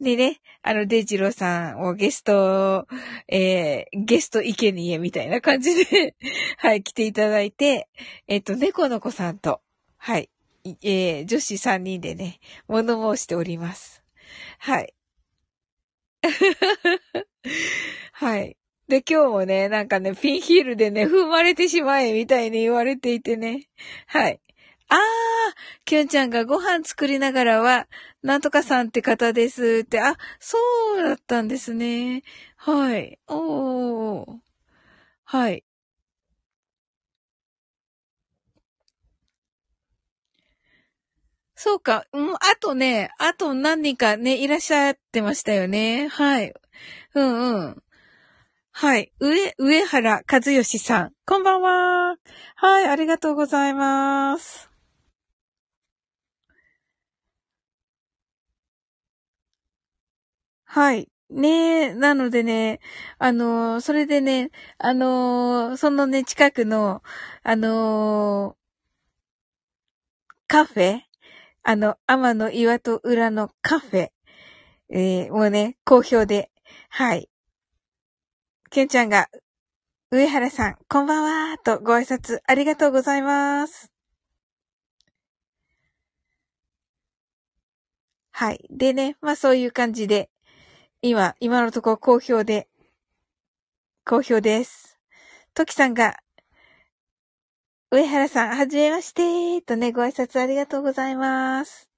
[0.00, 2.86] でね、あの、デジローさんをゲスト、
[3.26, 6.14] えー、ゲスト生贄みたいな感じで
[6.58, 7.88] はい、来ていただいて、
[8.28, 9.60] えっ、と、猫の子さんと、
[9.96, 10.30] はい、
[10.64, 12.38] えー、女子3人でね、
[12.68, 14.01] 物申しております。
[14.58, 14.94] はい。
[18.12, 18.56] はい。
[18.88, 23.68] で、今日もね、なんかね、ピンヒールでね、踏まれてしまえ、みたいに言われていてね。
[24.06, 24.40] はい。
[24.88, 24.98] あー、
[25.84, 27.88] きゅんちゃんがご飯作りながらは、
[28.22, 30.58] なんとかさんって方ですって、あ、そ
[30.98, 32.22] うだったんですね。
[32.56, 33.18] はい。
[33.28, 34.38] おー。
[35.24, 35.64] はい。
[41.64, 42.06] そうか。
[42.12, 46.08] うん、あとね、あと何人かね、いらっしゃってましたよね。
[46.08, 46.52] はい。
[47.14, 47.82] うんうん。
[48.72, 49.12] はい。
[49.20, 51.12] 上、上原和義さん。
[51.24, 52.16] こんばんは。
[52.56, 54.70] はい、ありがとうございます。
[60.64, 61.08] はい。
[61.30, 61.48] ね
[61.90, 62.80] え、なのでね、
[63.18, 67.02] あのー、それでね、あのー、そのね、近くの、
[67.44, 68.62] あのー、
[70.48, 71.11] カフェ
[71.64, 74.08] あの、天の岩と裏のカフェ、
[74.90, 76.50] えー、もうね、好評で、
[76.88, 77.28] はい。
[78.70, 79.28] けんちゃんが、
[80.10, 83.92] 上原さん、こんばんはとご挨拶ありがとうございます。
[88.32, 88.66] はい。
[88.70, 90.30] でね、まあそういう感じで、
[91.00, 92.66] 今、今のところ好評で、
[94.04, 94.98] 好評です。
[95.54, 96.21] トキさんが、
[97.92, 99.60] 上原さん、はじめまして。
[99.60, 101.90] とね、ご挨拶ありがとうございます。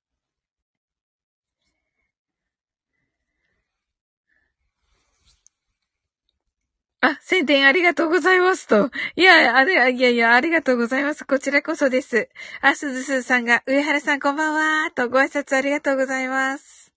[7.01, 8.90] あ、宣伝ありがとうございますと。
[9.14, 11.24] いや、あれ、いやいや、ありがとうございます。
[11.24, 12.28] こちらこそです。
[12.61, 14.90] あ、すずすさんが、上原さんこんばんは。
[14.90, 16.92] とご挨拶ありがとうございます。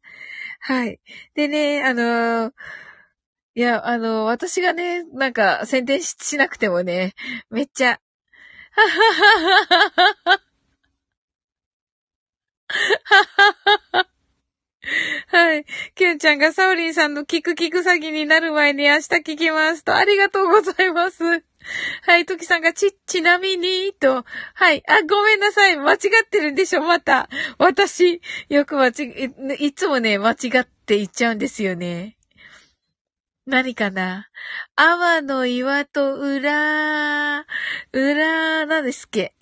[0.60, 1.00] はい。
[1.36, 2.52] でね、あのー、
[3.54, 7.14] いや、あの、私がね、なんか宣伝しなくてもね、
[7.52, 8.00] めっちゃ
[8.78, 10.48] ははははは。
[15.30, 15.66] はい。
[15.96, 21.24] キュンちゃんがサオリンさんのキクキク詐欺になる前に明日聞きますと、ありがとうございます。
[22.04, 22.26] はい。
[22.26, 24.24] トキさんがち、ちなみに、と。
[24.54, 24.84] はい。
[24.88, 25.78] あ、ごめんなさい。
[25.78, 27.30] 間違ってるんでしょ、また。
[27.58, 32.17] 私、よく間違、いつもね、間違って言っちゃうんですよね。
[33.48, 34.28] 何かな？
[34.76, 37.46] 阿の岩と裏、
[37.94, 39.36] 裏、何ですっけ？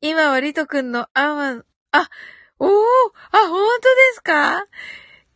[0.00, 1.62] 今はリトくんの阿波、
[1.92, 2.08] あ、
[2.58, 4.64] おーあ、本当ですか？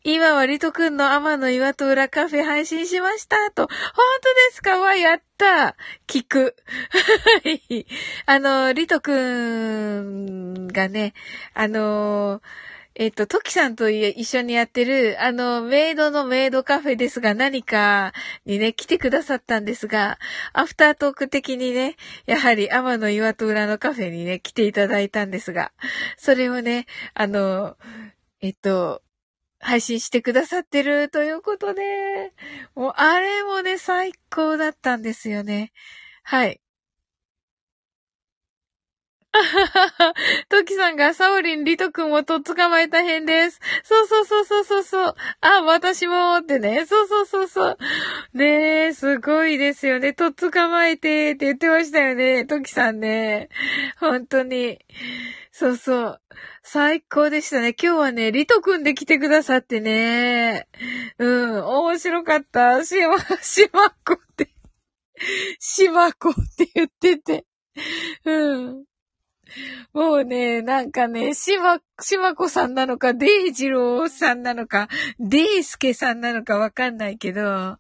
[0.05, 3.67] 今はリトくんの天の岩と裏カフェ配信しましたと。
[3.67, 3.77] 本
[4.23, 4.79] 当ですか？
[4.79, 5.77] わ、やった
[6.07, 6.57] 聞く。
[7.45, 7.87] はい。
[8.25, 11.13] あの、リトくんがね、
[11.53, 12.43] あのー
[12.95, 18.13] えっ、と、トキさんと一緒にやってる、あの、メイドのメイドカフェですが何か
[18.45, 20.19] にね、来てくださったんですが、
[20.53, 25.73] アフタートーク的にね、やはり天の岩戸裏のカフェにね、来ていただいたんですが、
[26.19, 27.77] それをね、あの、
[28.41, 29.03] えっと、
[29.61, 32.33] 配信してくださってるということで、
[32.75, 35.73] もうあれもね、最高だったんですよね。
[36.25, 36.62] はい。
[39.35, 40.15] あははは。
[40.51, 43.61] トキさんがサオリン、リト君をとっ捕まえた編です。
[43.83, 45.15] そうそうそうそうそうそう。
[45.41, 46.85] あ、私もってね。
[46.85, 47.79] そうそうそうそう。
[48.35, 50.13] ねえ、すごいですよね。
[50.13, 52.45] とっ捕まえてって言ってましたよね。
[52.45, 53.49] トキさんね。
[53.99, 54.79] 本当に。
[55.51, 56.21] そうそう。
[56.63, 57.75] 最高でしたね。
[57.81, 60.69] 今日はね、リト君で来てくださってね。
[61.19, 62.85] うん、面白かった。
[62.85, 64.51] しま、しまっこって。
[65.59, 67.47] しまっこって言ってて。
[68.25, 68.92] うん。
[69.93, 74.89] もうね、なんかね、しま、しまこさんなのか、デイジローさんなのか、
[75.19, 77.79] デイスケさんなのかわかんないけど、あ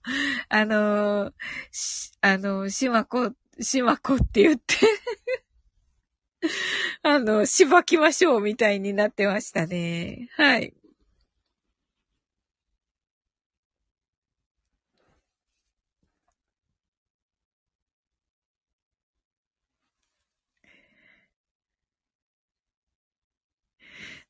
[0.50, 1.32] の、
[2.20, 4.76] あの、しまこ、しまこって言って
[7.02, 10.28] あの、しばきましょうみたいになってましたね。
[10.36, 10.74] はい。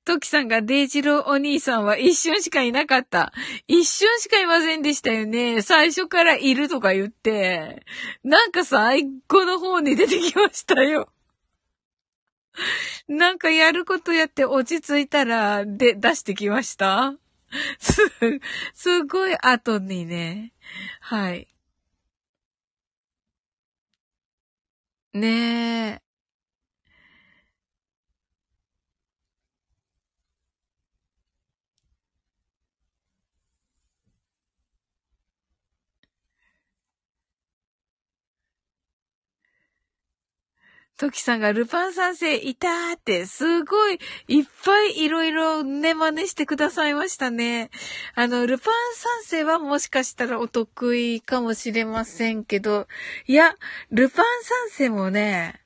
[0.04, 3.32] トキさんがデイジローお兄さんは一瞬しかいなかった。
[3.68, 5.62] 一瞬しかいませんでしたよね。
[5.62, 7.84] 最初からいるとか言って。
[8.24, 11.12] なんか最後の方に出てきましたよ。
[13.08, 17.14] なんかやることやって落ち着いたら、で、出してきました
[17.78, 18.02] す、
[18.74, 20.52] すごい後にね。
[21.00, 21.48] はい。
[25.14, 26.11] ねえ。
[41.02, 43.98] トキさんがルパン三世いたーって、すごい、
[44.28, 47.70] いっぱいいろいろね、真似してくださいましたね。
[48.14, 48.74] あの、ルパン
[49.24, 52.86] 三世はもしかしたらお得意かもしれませんけど、
[53.26, 53.56] いや、
[53.90, 54.24] ルパン
[54.70, 55.60] 三世もね、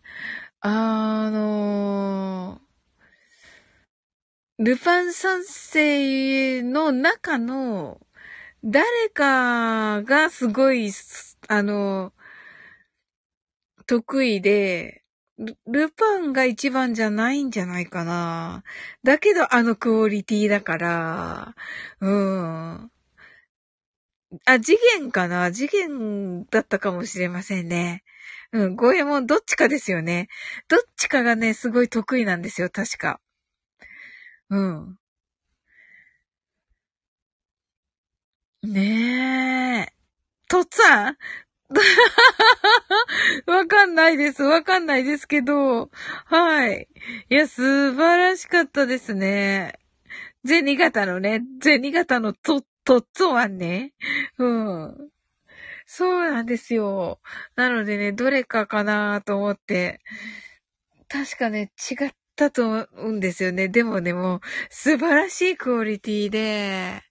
[0.60, 2.58] あの
[4.58, 8.00] ルパン三世の中の
[8.64, 10.90] 誰かがすごい、
[11.48, 12.14] あの、
[13.86, 15.02] 得意で、
[15.38, 18.64] ル、ルパンが一番じゃないんじゃないかな。
[19.04, 21.54] だけどあのクオリティだから、
[22.00, 22.90] うん。
[24.44, 25.52] あ、次元かな？
[25.52, 28.02] 次元だったかもしれませんね。
[28.52, 30.28] うん、ゴエモンどっちかですよね。
[30.68, 33.20] どっちかがね、すごい得意なんですよ、確か。
[34.50, 34.96] うん。
[38.62, 39.92] ねえ。
[40.48, 41.16] とっつぁん？
[43.46, 44.42] わかんないです。
[44.42, 45.90] わかんないですけど、
[46.24, 46.88] はい。
[47.28, 49.78] いや、素晴らしかったですね。
[50.44, 53.94] 銭形のね、銭形のと、とっつはね。
[54.38, 55.10] うん。
[55.86, 57.20] そうなんですよ。
[57.56, 60.00] なのでね、どれかかなと思って。
[61.08, 63.68] 確かね、違ったと思うんですよね。
[63.68, 64.40] でもね、もう、
[64.70, 67.02] 素晴らしいクオリティで、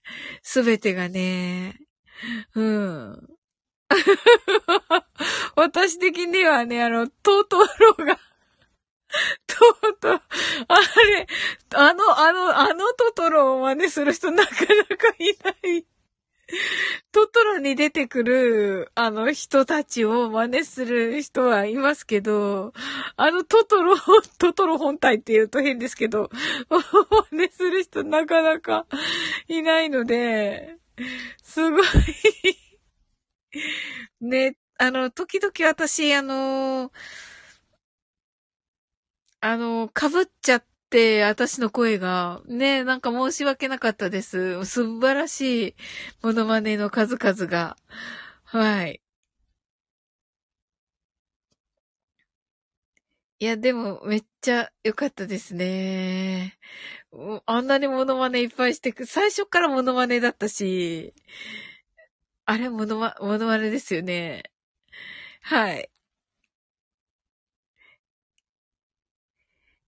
[0.42, 1.78] すべてがね、
[2.54, 3.35] うん。
[5.56, 8.18] 私的にはね、あの、トトロが
[9.46, 10.20] トト、あ
[11.04, 11.26] れ、
[11.74, 15.86] あの、あの、あのトトロを真似する人なかなかいない。
[17.12, 22.72] トトロに出てくる、あの人たちを真似する人はいますけど、
[23.16, 23.96] あのトトロ、
[24.38, 26.30] トトロ本体って言うと変ですけど、
[27.30, 28.86] 真似する人なかなか
[29.48, 30.76] いないので、
[31.42, 31.86] すごい
[34.20, 36.92] ね、あの、時々私、あの、
[39.40, 44.64] あの、被っちゃって、私の声が、ね、なんか申し訳なかったです。
[44.64, 45.74] 素晴らしい
[46.22, 47.76] モノマネの数々が。
[48.44, 49.00] はい。
[53.38, 56.58] いや、でも、めっちゃ良かったですね。
[57.46, 61.14] あんなにモノマネいっぱいしてく、最初からモノマネだったし、
[62.46, 64.44] あれ、モノマ、モノマネですよね。
[65.42, 65.90] はい。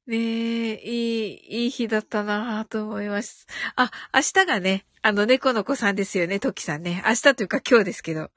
[0.08, 3.46] ねえ、いい、いい日だったなぁと思います。
[3.76, 7.02] あ、明日がね、あの、猫の子さんですよね、トキさんね。
[7.06, 8.30] 明日というか今日ですけど。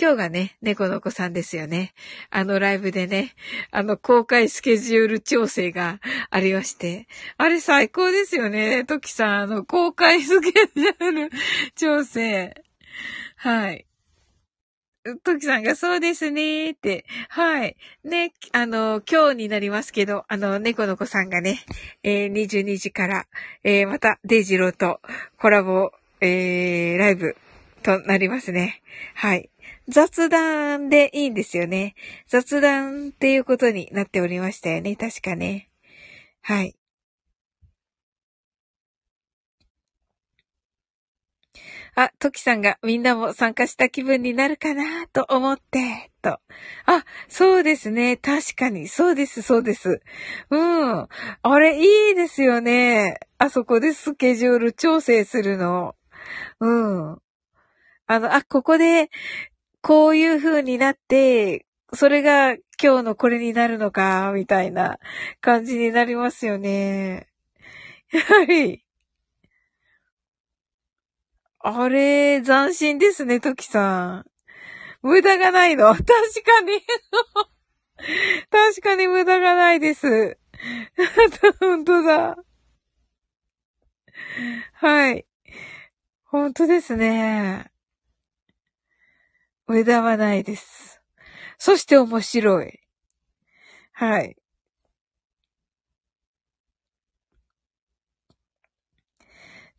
[0.00, 1.92] 今日がね、猫の子さんですよね。
[2.30, 3.34] あのライブでね、
[3.70, 6.00] あの、公開スケジュール調整が
[6.30, 7.06] ありまして。
[7.36, 9.40] あれ最高ですよね、トキさん。
[9.42, 11.30] あの、公開スケジュール
[11.76, 12.64] 調整。
[13.38, 13.86] はい。
[15.22, 17.04] トキさんがそうですねーって。
[17.28, 17.76] はい。
[18.02, 21.64] ね、あの、今日になりますけど、あの、猫の子さんがね、
[22.02, 23.26] えー、22時から、
[23.62, 25.00] えー、また、デイジローと
[25.38, 27.36] コラボ、えー、ライブ
[27.84, 28.82] となりますね。
[29.14, 29.50] はい。
[29.86, 31.94] 雑談でいいんですよね。
[32.26, 34.96] 雑談っていうことになっておりましたよね。
[34.96, 35.70] 確かね。
[36.42, 36.74] はい。
[42.00, 46.38] あ、トキさんがみんなも参加した気分になるかなと思って、と。
[46.86, 48.16] あ、そうですね。
[48.16, 48.86] 確かに。
[48.86, 50.00] そうです、そうです。
[50.50, 51.08] うん。
[51.42, 53.18] あれ、いいですよね。
[53.38, 55.96] あそこでスケジュール調整するの。
[56.60, 57.18] うん。
[58.06, 59.10] あの、あ、ここで、
[59.82, 65.00] こういう風になって、それが今日のこれになるのか、みたいな
[65.40, 67.26] 感じになりますよね。
[68.12, 68.84] はい。
[71.60, 74.30] あれ、斬新ですね、トキさん。
[75.02, 75.86] 無駄がないの。
[75.94, 76.04] 確
[76.44, 76.80] かに。
[78.50, 80.38] 確かに無駄がないです。
[81.60, 82.36] 本当だ。
[84.74, 85.26] はい。
[86.24, 87.72] 本当ですね。
[89.66, 91.02] 無駄はないです。
[91.58, 92.80] そして面白い。
[93.92, 94.36] はい。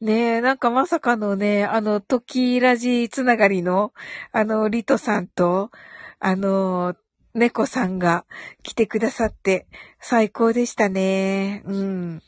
[0.02, 3.93] ねえ、なんかまさかのね、あの、時ラジつながりの、
[4.32, 5.72] あの、リトさんと、
[6.20, 6.95] あの、
[7.34, 8.26] 猫さんが
[8.64, 9.68] 来てくださって、
[10.00, 11.64] 最高でしたね。
[11.66, 12.24] うん。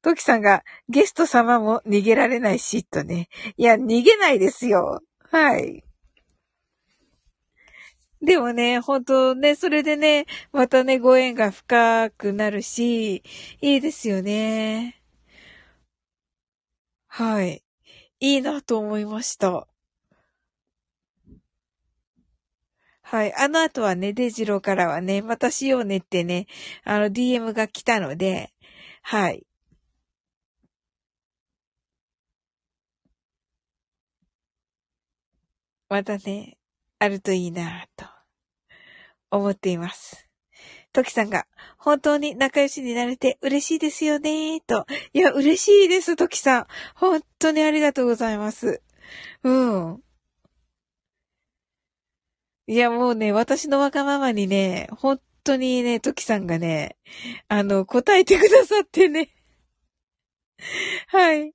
[0.00, 3.28] トキさんが、ゲスト様も逃げられないし、とね。
[3.58, 5.02] いや、逃げないですよ。
[5.30, 5.84] はい。
[8.22, 13.22] でもね、本当ね、それでね、またね、ご縁が深くなるし、
[13.60, 14.99] いいですよね。
[17.12, 17.64] はい。
[18.20, 19.66] いいなと思いました。
[23.02, 23.34] はい。
[23.34, 26.46] あの後はね、デジローからはね、またしようねってね、
[26.84, 28.52] あの、DM が来たので、
[29.02, 29.44] はい。
[35.88, 36.56] またね、
[37.00, 38.06] あるといいなと
[39.32, 40.29] 思っています。
[40.92, 41.46] トキさんが、
[41.78, 44.86] 本当に仲良しになれて嬉しいですよねと。
[45.12, 46.66] いや、嬉しいです、トキさん。
[46.94, 48.82] 本当にありがとうございます。
[49.44, 50.02] うん。
[52.66, 56.96] いや、もうね、私のわがままにね、本当にね、トキさんがね、
[57.48, 59.30] あの、答えてくださってね。
[61.08, 61.54] はい。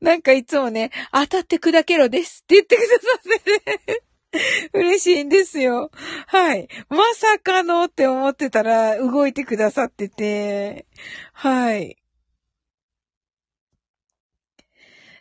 [0.00, 4.07] なんかいつもね、当たって砕けろですって言ってくださってね。
[4.72, 5.90] 嬉しいんですよ。
[6.26, 6.68] はい。
[6.88, 10.86] まさかのって思ってたら動いてくださってて、
[11.32, 11.96] はい。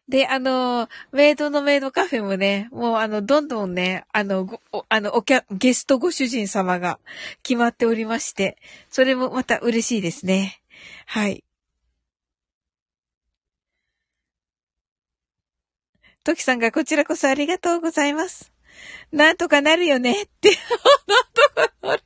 [0.09, 4.47] で、あの、メイドのメイドカフェもね、もうあの、どんどんね、あの、
[4.87, 6.99] あの、お客、ゲストご主人様が
[7.43, 8.57] 決まっておりまして、
[8.89, 10.61] それもまた嬉しいですね。
[11.07, 11.43] はい。
[16.23, 18.56] トキさんがこちらこそありがとうございます。
[19.11, 20.51] なんとかなるよねって。
[21.07, 22.03] なんとかなる。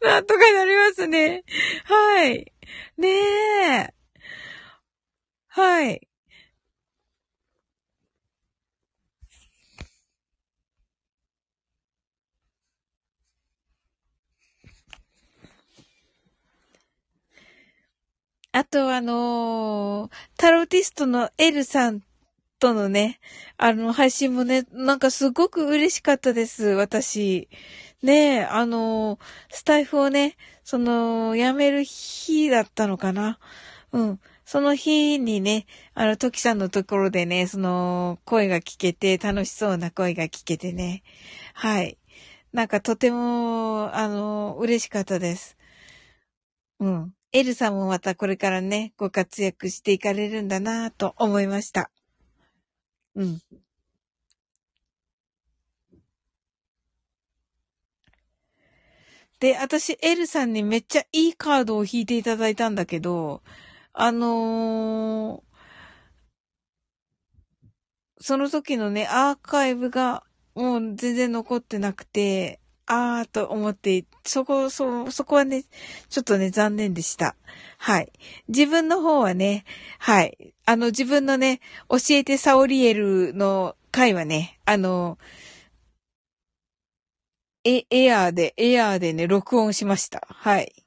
[0.00, 1.44] なんとかなりますね。
[1.84, 2.52] はい。
[2.96, 3.94] ねえ。
[5.48, 6.08] はい。
[18.54, 22.02] あとあのー、タロティストのエルさん
[22.62, 23.18] とのね、
[23.56, 27.48] あの、配信もね、なんかすごく嬉しかったです、私。
[28.04, 29.18] ねえ、あの、
[29.50, 33.40] スタイフをね、その、辞める日だったのかな。
[33.90, 34.20] うん。
[34.44, 41.02] その日にね、あの、トキさんのところでね、その、声が聞けて、楽しそうな声が聞けてね。
[41.54, 41.98] はい。
[42.52, 45.56] なんかとても、あの、嬉しかったです。
[46.78, 47.12] うん。
[47.32, 51.90] エルさんもまたこれからね、ご活躍していかれるんだなぁと思いました。
[53.14, 53.40] うん。
[59.40, 63.42] で、私、エルさんにめっちゃいいカードを引いていただいたんだけど、
[63.92, 72.61] あのー、その時のね、アーカイブがもう全然残ってなくて、
[72.92, 75.64] あーと思って、そこ、そ、そこはね、
[76.10, 77.36] ちょっとね、残念でした。
[77.78, 78.12] はい。
[78.48, 79.64] 自分の方はね、
[79.98, 80.54] はい。
[80.66, 85.18] あの、自分のね、教えてサオリエルの回はね、あの、
[87.64, 90.26] え、エアーで、エアーでね、録音しました。
[90.28, 90.81] はい。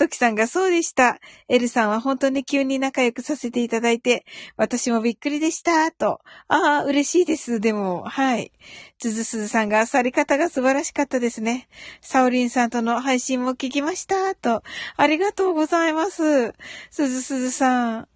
[0.00, 1.18] トキさんがそうでした。
[1.50, 4.24] エルさんは本当に急に仲良くさせていただいて、
[4.56, 6.22] 私もびっくりでした、と。
[6.48, 7.60] ああ、嬉しいです。
[7.60, 8.50] でも、はい。
[8.98, 11.68] ズズスズさんが去り方が素晴らしかったですね。
[12.00, 14.62] サオリンさんとの配信も聞きました、と。
[14.96, 16.54] ありがとうございます。
[16.90, 18.08] スズスズさん。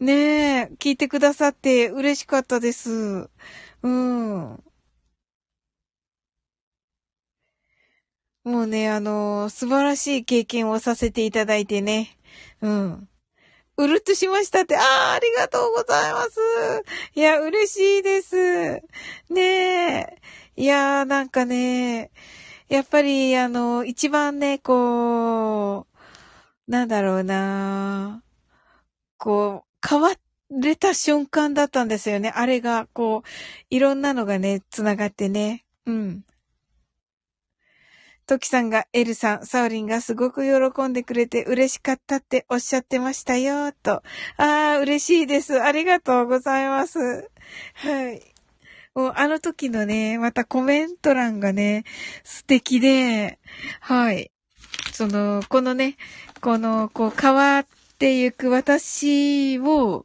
[0.00, 3.28] ねえ、聞いてくださって嬉しかったです。
[3.82, 4.65] うん。
[8.46, 12.16] もうね、あのー、素晴らしい経験をさせていただいてね。
[12.62, 13.08] うん。
[13.76, 16.38] うるっとしましたって、ああ、ありがとうございます。
[17.16, 18.36] いや、嬉しいです。
[19.30, 20.18] ねえ。
[20.54, 22.12] いやー、なんかね、
[22.68, 25.88] やっぱり、あの、一番ね、こ
[26.68, 28.22] う、なんだろうな
[29.18, 30.12] こう、変わ
[30.52, 32.32] れた瞬間だったんですよね。
[32.32, 33.28] あれが、こう、
[33.70, 35.64] いろんなのがね、つながってね。
[35.84, 36.24] うん。
[38.26, 44.02] トキさんがエルさん、サオリンがすごく喜んでくれて嬉しかったっておっしゃってましたよ、と。
[44.36, 45.62] ああ、嬉しいです。
[45.62, 46.98] ありがとうございます。
[47.74, 48.20] はい。
[48.96, 51.84] もうあの時のね、またコメント欄がね、
[52.24, 53.38] 素敵で、
[53.80, 54.32] はい。
[54.92, 55.96] その、このね、
[56.40, 57.66] この、こう、変わっ
[57.98, 60.04] てゆく私を、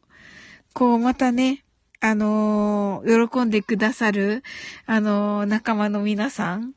[0.74, 1.64] こう、またね、
[1.98, 4.42] あのー、喜んでくださる、
[4.86, 6.74] あのー、仲間の皆さん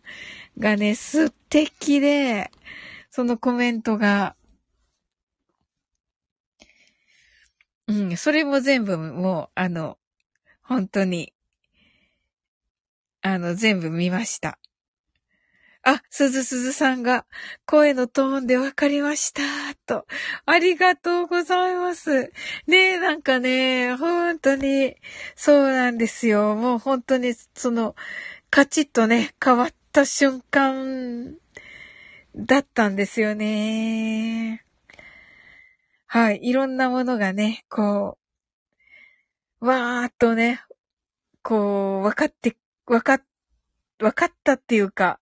[0.57, 2.51] がね、素敵で、
[3.09, 4.35] そのコメントが、
[7.87, 9.97] うん、それも全部もう、あの、
[10.63, 11.33] 本当に、
[13.21, 14.59] あの、全部見ました。
[15.87, 17.27] あ、すずすずさんが
[17.67, 19.43] 声のトーンでわかりました。
[19.85, 20.07] と。
[20.47, 22.31] ありがとうございます。
[22.65, 24.95] ねえ、なんかね、本当に、
[25.35, 26.55] そうなんですよ。
[26.55, 27.95] もう本当に、その、
[28.49, 31.37] カチッとね、変わった瞬間
[32.35, 34.65] だったんですよね。
[36.05, 36.39] はい。
[36.43, 38.17] いろんなものがね、こ
[39.61, 40.59] う、わーっとね、
[41.43, 43.21] こう、わかって、わか、
[44.01, 45.21] わかったっていうか、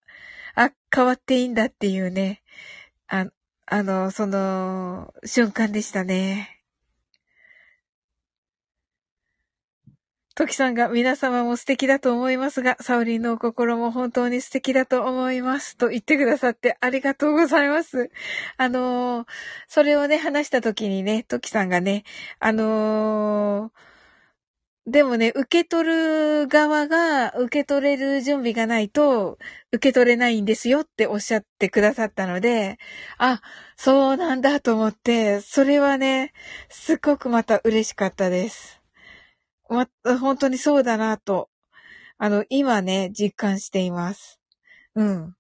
[0.55, 2.41] あ、変わっていいんだっていうね、
[3.07, 3.27] あ、
[3.67, 6.62] あの、その、瞬間でしたね。
[10.35, 15.77] トキさんが皆様も素敵だと思いますが、サオリンのお心も本当に素敵だと思います。
[15.77, 18.09] と言ってくださってありがとうございます。
[18.57, 19.27] あのー、
[19.67, 22.03] それをね、話した時にね、トキさんがね、
[22.39, 23.93] あのー
[24.85, 29.37] でもね、受け取る側が受け取れる準備がないと
[29.71, 32.79] 受け取れないんですよっておっしゃってくださったので、
[33.17, 33.41] あ、
[33.77, 36.33] そうなんだと思って、それはね、
[36.69, 38.82] すごくまた嬉しかったです。
[39.73, 41.49] ま、本当にそうだなと、
[42.19, 44.39] あの、今ね、実感しています。
[44.95, 45.35] うん。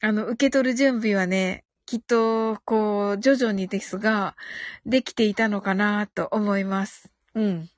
[0.00, 4.36] あの、受け取る準備はね、きっと、こう、徐々にですが、
[4.86, 7.10] できていたのかなと思います。
[7.34, 7.68] うん。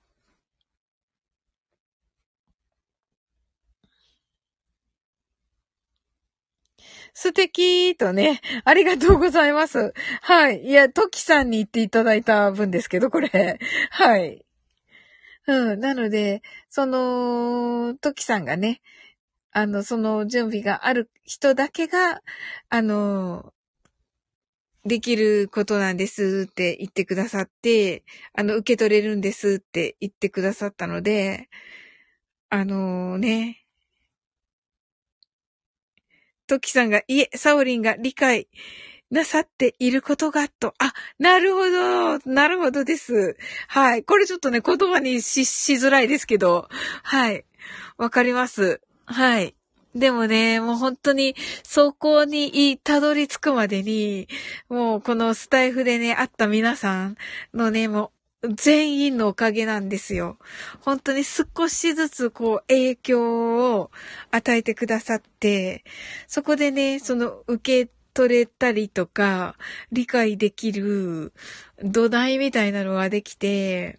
[7.14, 9.93] 素敵とね、ありがとうございます。
[10.22, 10.64] はい。
[10.64, 13.59] いや、トキさんに言っていただいた分ですけど、これ。
[13.90, 14.45] はい。
[15.47, 15.80] うん。
[15.80, 18.80] なので、その、トキさんがね、
[19.53, 22.22] あの、その準備がある人だけが、
[22.70, 23.53] あの、
[24.84, 31.49] できることなんですって言ってくださって、あの、受け取れるんですって言ってくださったので、
[32.51, 33.64] あのね、
[36.47, 38.49] トキさんが、いえ、サオリンが理解
[39.13, 40.75] なさっていることが、と。
[40.79, 43.37] あ、なるほど、なるほどです。
[43.69, 44.05] はい。
[44.05, 46.67] これちょっとね、言葉にし、しづらいですけど、
[47.03, 47.45] はい。
[47.99, 48.81] わかります。
[49.05, 49.55] はい。
[49.95, 54.29] でもね、もう本当に、そこにたどり着くまでに、
[54.71, 57.17] もうこのスタイフでね、会った皆さん
[57.53, 60.39] のね、もう全員のおかげなんですよ。
[60.81, 63.91] 本当に少しずつこう影響を
[64.31, 65.85] 与えてくださって、
[66.27, 69.57] そこでね、その受け取れたりとか、
[69.91, 71.33] 理解できる
[71.83, 73.99] 土台みたいなのができて、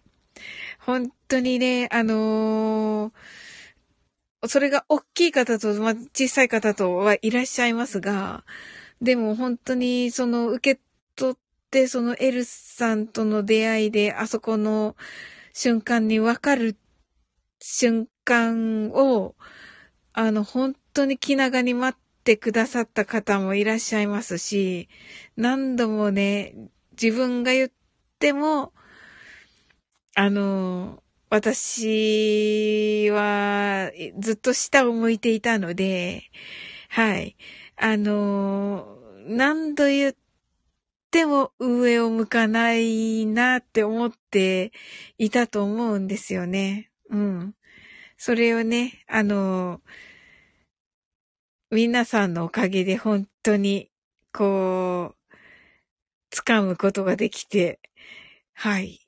[0.80, 3.12] 本当にね、あのー
[4.46, 8.44] それが大きい方と、まあ、小さい方とはいらっしゃいますが、
[9.00, 10.80] でも本当にその受け
[11.16, 11.36] 取っ
[11.70, 14.96] て、そのエルさんとの出会いで、あそこの
[15.52, 16.76] 瞬間にわかる
[17.60, 19.34] 瞬間を、
[20.12, 24.88] あの、本当に気長に待っててくださった方もいらっしゃいますし、
[25.36, 26.54] 何度もね、
[27.00, 27.70] 自分が言っ
[28.18, 28.72] ても、
[30.16, 36.30] あの、私はずっと下を向いていたので、
[36.88, 37.36] はい。
[37.76, 38.96] あの、
[39.26, 40.14] 何度言っ
[41.10, 44.72] ても上を向かないなって思って
[45.18, 46.90] いたと思うんですよね。
[47.10, 47.54] うん。
[48.16, 49.80] それをね、あの、
[51.70, 53.90] 皆さんのおかげで本当に、
[54.32, 55.34] こう、
[56.30, 57.80] 掴むことができて、
[58.52, 59.00] はい。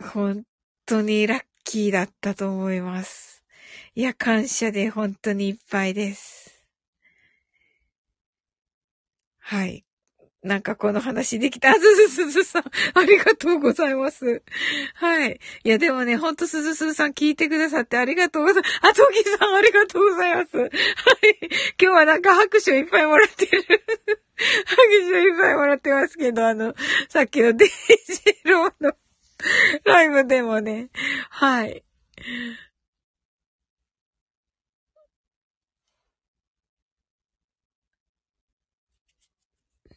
[0.00, 0.44] 本
[0.86, 3.44] 当にラッキーだったと思います。
[3.94, 6.64] いや、感謝で本当にいっぱいです。
[9.38, 9.84] はい。
[10.44, 11.70] なんかこの話できた。
[11.70, 12.64] あ、すずすずさん、
[12.94, 14.42] ありがとうございます。
[14.94, 15.40] はい。
[15.64, 18.78] いや、でもね、ほんとすずすずさん聞いてくださってありがとうございます。
[18.82, 20.56] あ、トギさんありがとうございます。
[20.58, 20.70] はい。
[21.80, 23.62] 今日はなんか拍手いっぱいもらってる。
[23.62, 26.74] 拍手いっぱいもらってますけど、あの、
[27.08, 27.74] さっきのデイジ
[28.44, 28.92] ローの
[29.84, 30.90] ライブでもね、
[31.30, 31.84] はい。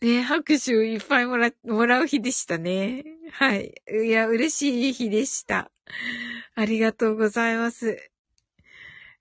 [0.01, 3.03] ね、拍手いっぱいもら、もらう日でしたね。
[3.31, 3.73] はい。
[4.05, 5.71] いや、嬉しい日でした。
[6.55, 8.11] ありがとうございます。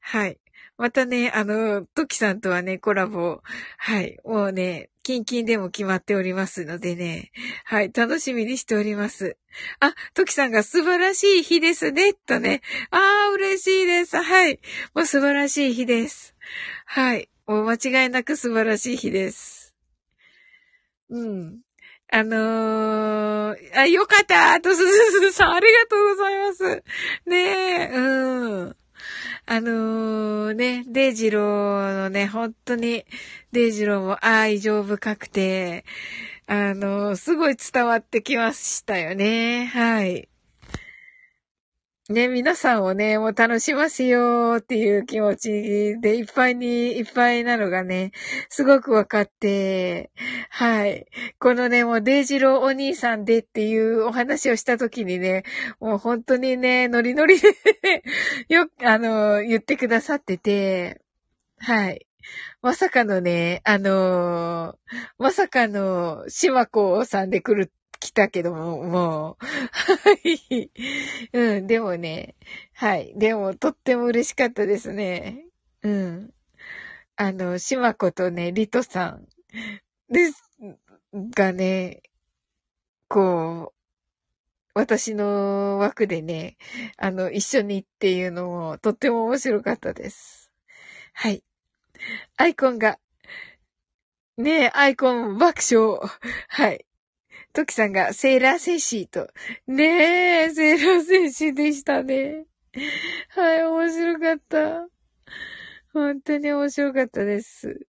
[0.01, 0.39] はい。
[0.79, 3.41] またね、あの、トキさんとはね、コラボ、
[3.79, 4.19] はい。
[4.25, 7.31] もうね、キンキンでも決まっておりますのでね。
[7.65, 9.39] はい、楽しみにしております。
[9.81, 12.61] あ、トキさんが素晴らしい日ですね、とね。
[12.91, 14.19] あー、嬉しいです。
[14.19, 14.61] はい。
[14.95, 16.35] もう素晴らしい日です。
[16.85, 17.31] はい。
[17.47, 19.66] もう間違いなく素晴らしい日です。
[21.11, 21.61] うん。
[22.13, 26.85] あのー、あ、よかったと、すずすさん、ありがとうございます。
[27.27, 27.37] ね
[27.85, 28.77] え、うん。
[29.47, 33.05] あのー、ね、デイジローのね、本当に、
[33.53, 35.85] デイジローも愛情深くて、
[36.47, 39.67] あのー、すごい伝わってきましたよね。
[39.67, 40.29] はい。
[42.09, 45.51] ね、皆さんをね、もう楽しませよっていう気持ち
[46.01, 48.13] でいっぱいにいっぱいなのがね、
[48.49, 50.13] すごくわかって、
[50.49, 51.07] はい。
[51.41, 55.43] このね、もうデイジローお兄さんでっていうお話をした時にね、
[55.81, 57.49] もう本当にね、ノリノリで
[58.55, 61.01] よ、あの、言ってくださってて、
[61.59, 62.07] はい。
[62.63, 64.77] まさかのね、あの
[65.19, 67.73] まさかの、島子さんで来る
[68.07, 70.71] 来たけども、もう、はい。
[71.33, 72.37] うん、でもね、
[72.73, 73.13] はい。
[73.17, 75.47] でも、とっても嬉しかったですね。
[75.83, 76.31] うん。
[77.17, 79.27] あの、島子とね、リトさん
[80.09, 80.53] です、
[81.13, 82.03] がね、
[83.09, 83.77] こう、
[84.75, 86.57] 私の枠でね、
[86.99, 90.53] あの、一緒にっていうのもとっても面白かったです。
[91.13, 91.43] はい。
[92.37, 93.01] アイコンが、
[94.37, 95.99] ねえ、アイコン爆笑。
[96.49, 96.87] はい。
[97.57, 99.31] トキさんがセーラー戦士と。
[99.67, 102.45] ねえ、セーラー戦士でしたね。
[103.31, 104.87] はい、面白かった。
[105.95, 107.87] 本当に面白かったです。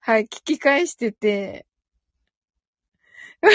[0.00, 1.64] はい、聞き返してて。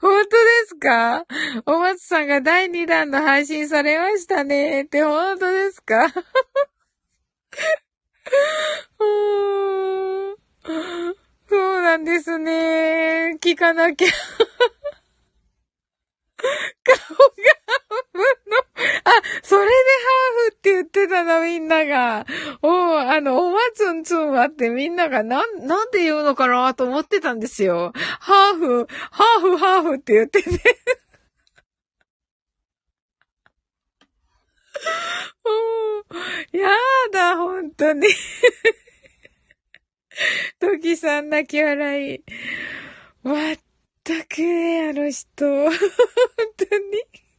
[0.00, 0.36] 本当で
[0.66, 1.26] すか？
[1.66, 4.82] お松さんが第2弾の配信されましたね。
[4.82, 6.06] って本当ですか？
[11.50, 13.36] そうなんですね。
[13.40, 14.08] 聞かなきゃ。
[16.38, 17.02] 顔が
[17.66, 18.56] ハーフの、
[19.02, 19.10] あ、
[19.42, 22.24] それでハーフって言ってたのみんなが。
[22.62, 27.92] おあの、おまつんつんはってみんながなん、なんで言うのかなと思ってたんですよ。
[27.96, 30.50] ハーフ、ハーフ、ハーフって言ってて。
[35.42, 36.68] おや
[37.10, 38.06] だ、本当に。
[40.58, 42.24] トキさん泣き笑い。
[43.22, 43.56] まっ
[44.04, 45.46] たくね、あの人。
[45.46, 45.72] 本
[46.56, 47.30] 当に。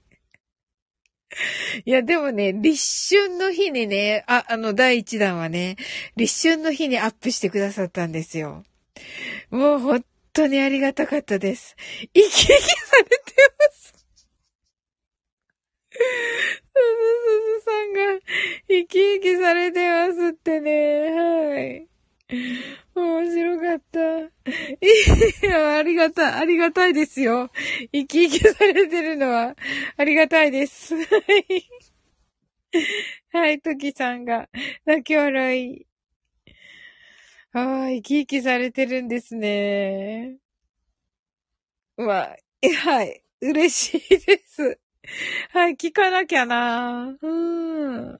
[1.85, 5.77] いや、でもね、立春の日にね、あ、あの、第一弾はね、
[6.15, 8.63] 立春の日にアップしてくださったんですよ。
[9.49, 11.75] もう本当にありがたかったです。
[12.13, 14.05] 生き生きされてます。
[15.91, 16.03] すず
[17.27, 17.99] すずさんが
[18.67, 21.11] 生き生きされてますってね。
[21.11, 21.90] はい。
[22.95, 24.19] 面白かった。
[24.19, 24.29] い
[25.43, 27.49] や、ありがた、ありがたいですよ。
[27.91, 29.55] 生き生きされてるのは、
[29.97, 30.95] ありがたいです。
[30.95, 31.69] はい。
[33.33, 34.49] はい、トキさんが、
[34.85, 35.85] 泣き笑い。
[37.53, 40.37] ああ、生き生きされてるんですね。
[41.97, 42.37] まあ、
[42.77, 44.79] はい、嬉しいです。
[45.49, 47.17] はい、聞かなきゃな。
[47.21, 48.19] うん。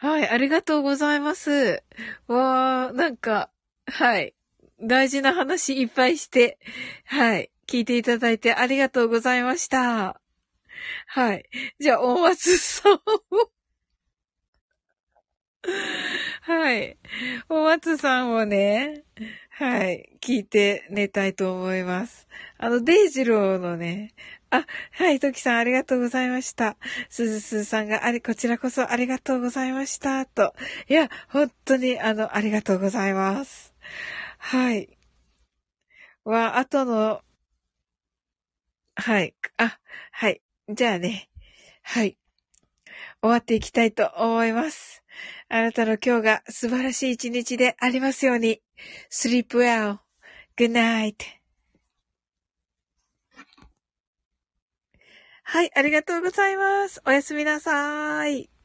[0.00, 1.82] はい、ありがとうございます。
[2.26, 3.50] わー、なんか、
[3.86, 4.34] はい。
[4.80, 6.58] 大事な話いっぱいして、
[7.04, 7.50] はい。
[7.68, 10.18] 聞いていただいてありがとうございました。
[11.06, 11.44] はい。
[11.78, 13.00] じゃあ、大松さんを
[16.40, 16.96] はい。
[17.50, 19.04] 大松さんをね、
[19.60, 20.08] はい。
[20.22, 22.26] 聞いて寝たいと思います。
[22.56, 24.14] あの、デイジローのね、
[24.48, 26.78] あ、はい、トキさんありがとうございました。
[27.10, 30.24] すずすーさんがあり、こちらこそありがとうございました。
[30.24, 30.54] と。
[30.88, 33.74] いや、本当にあの、ありがとうございます。
[34.38, 34.96] はい。
[36.24, 37.20] は、あとの、
[38.94, 39.34] はい。
[39.58, 39.78] あ、
[40.10, 40.40] はい。
[40.70, 41.28] じゃあね。
[41.82, 42.16] はい。
[43.20, 45.04] 終わっていきたいと思います。
[45.50, 48.62] あなたの今日が素晴らしい一日でありますように。
[49.10, 49.98] Sleep well.
[50.56, 51.40] Good night.
[55.42, 57.02] はい、ありがとうございます。
[57.04, 58.59] おやすみなさーい。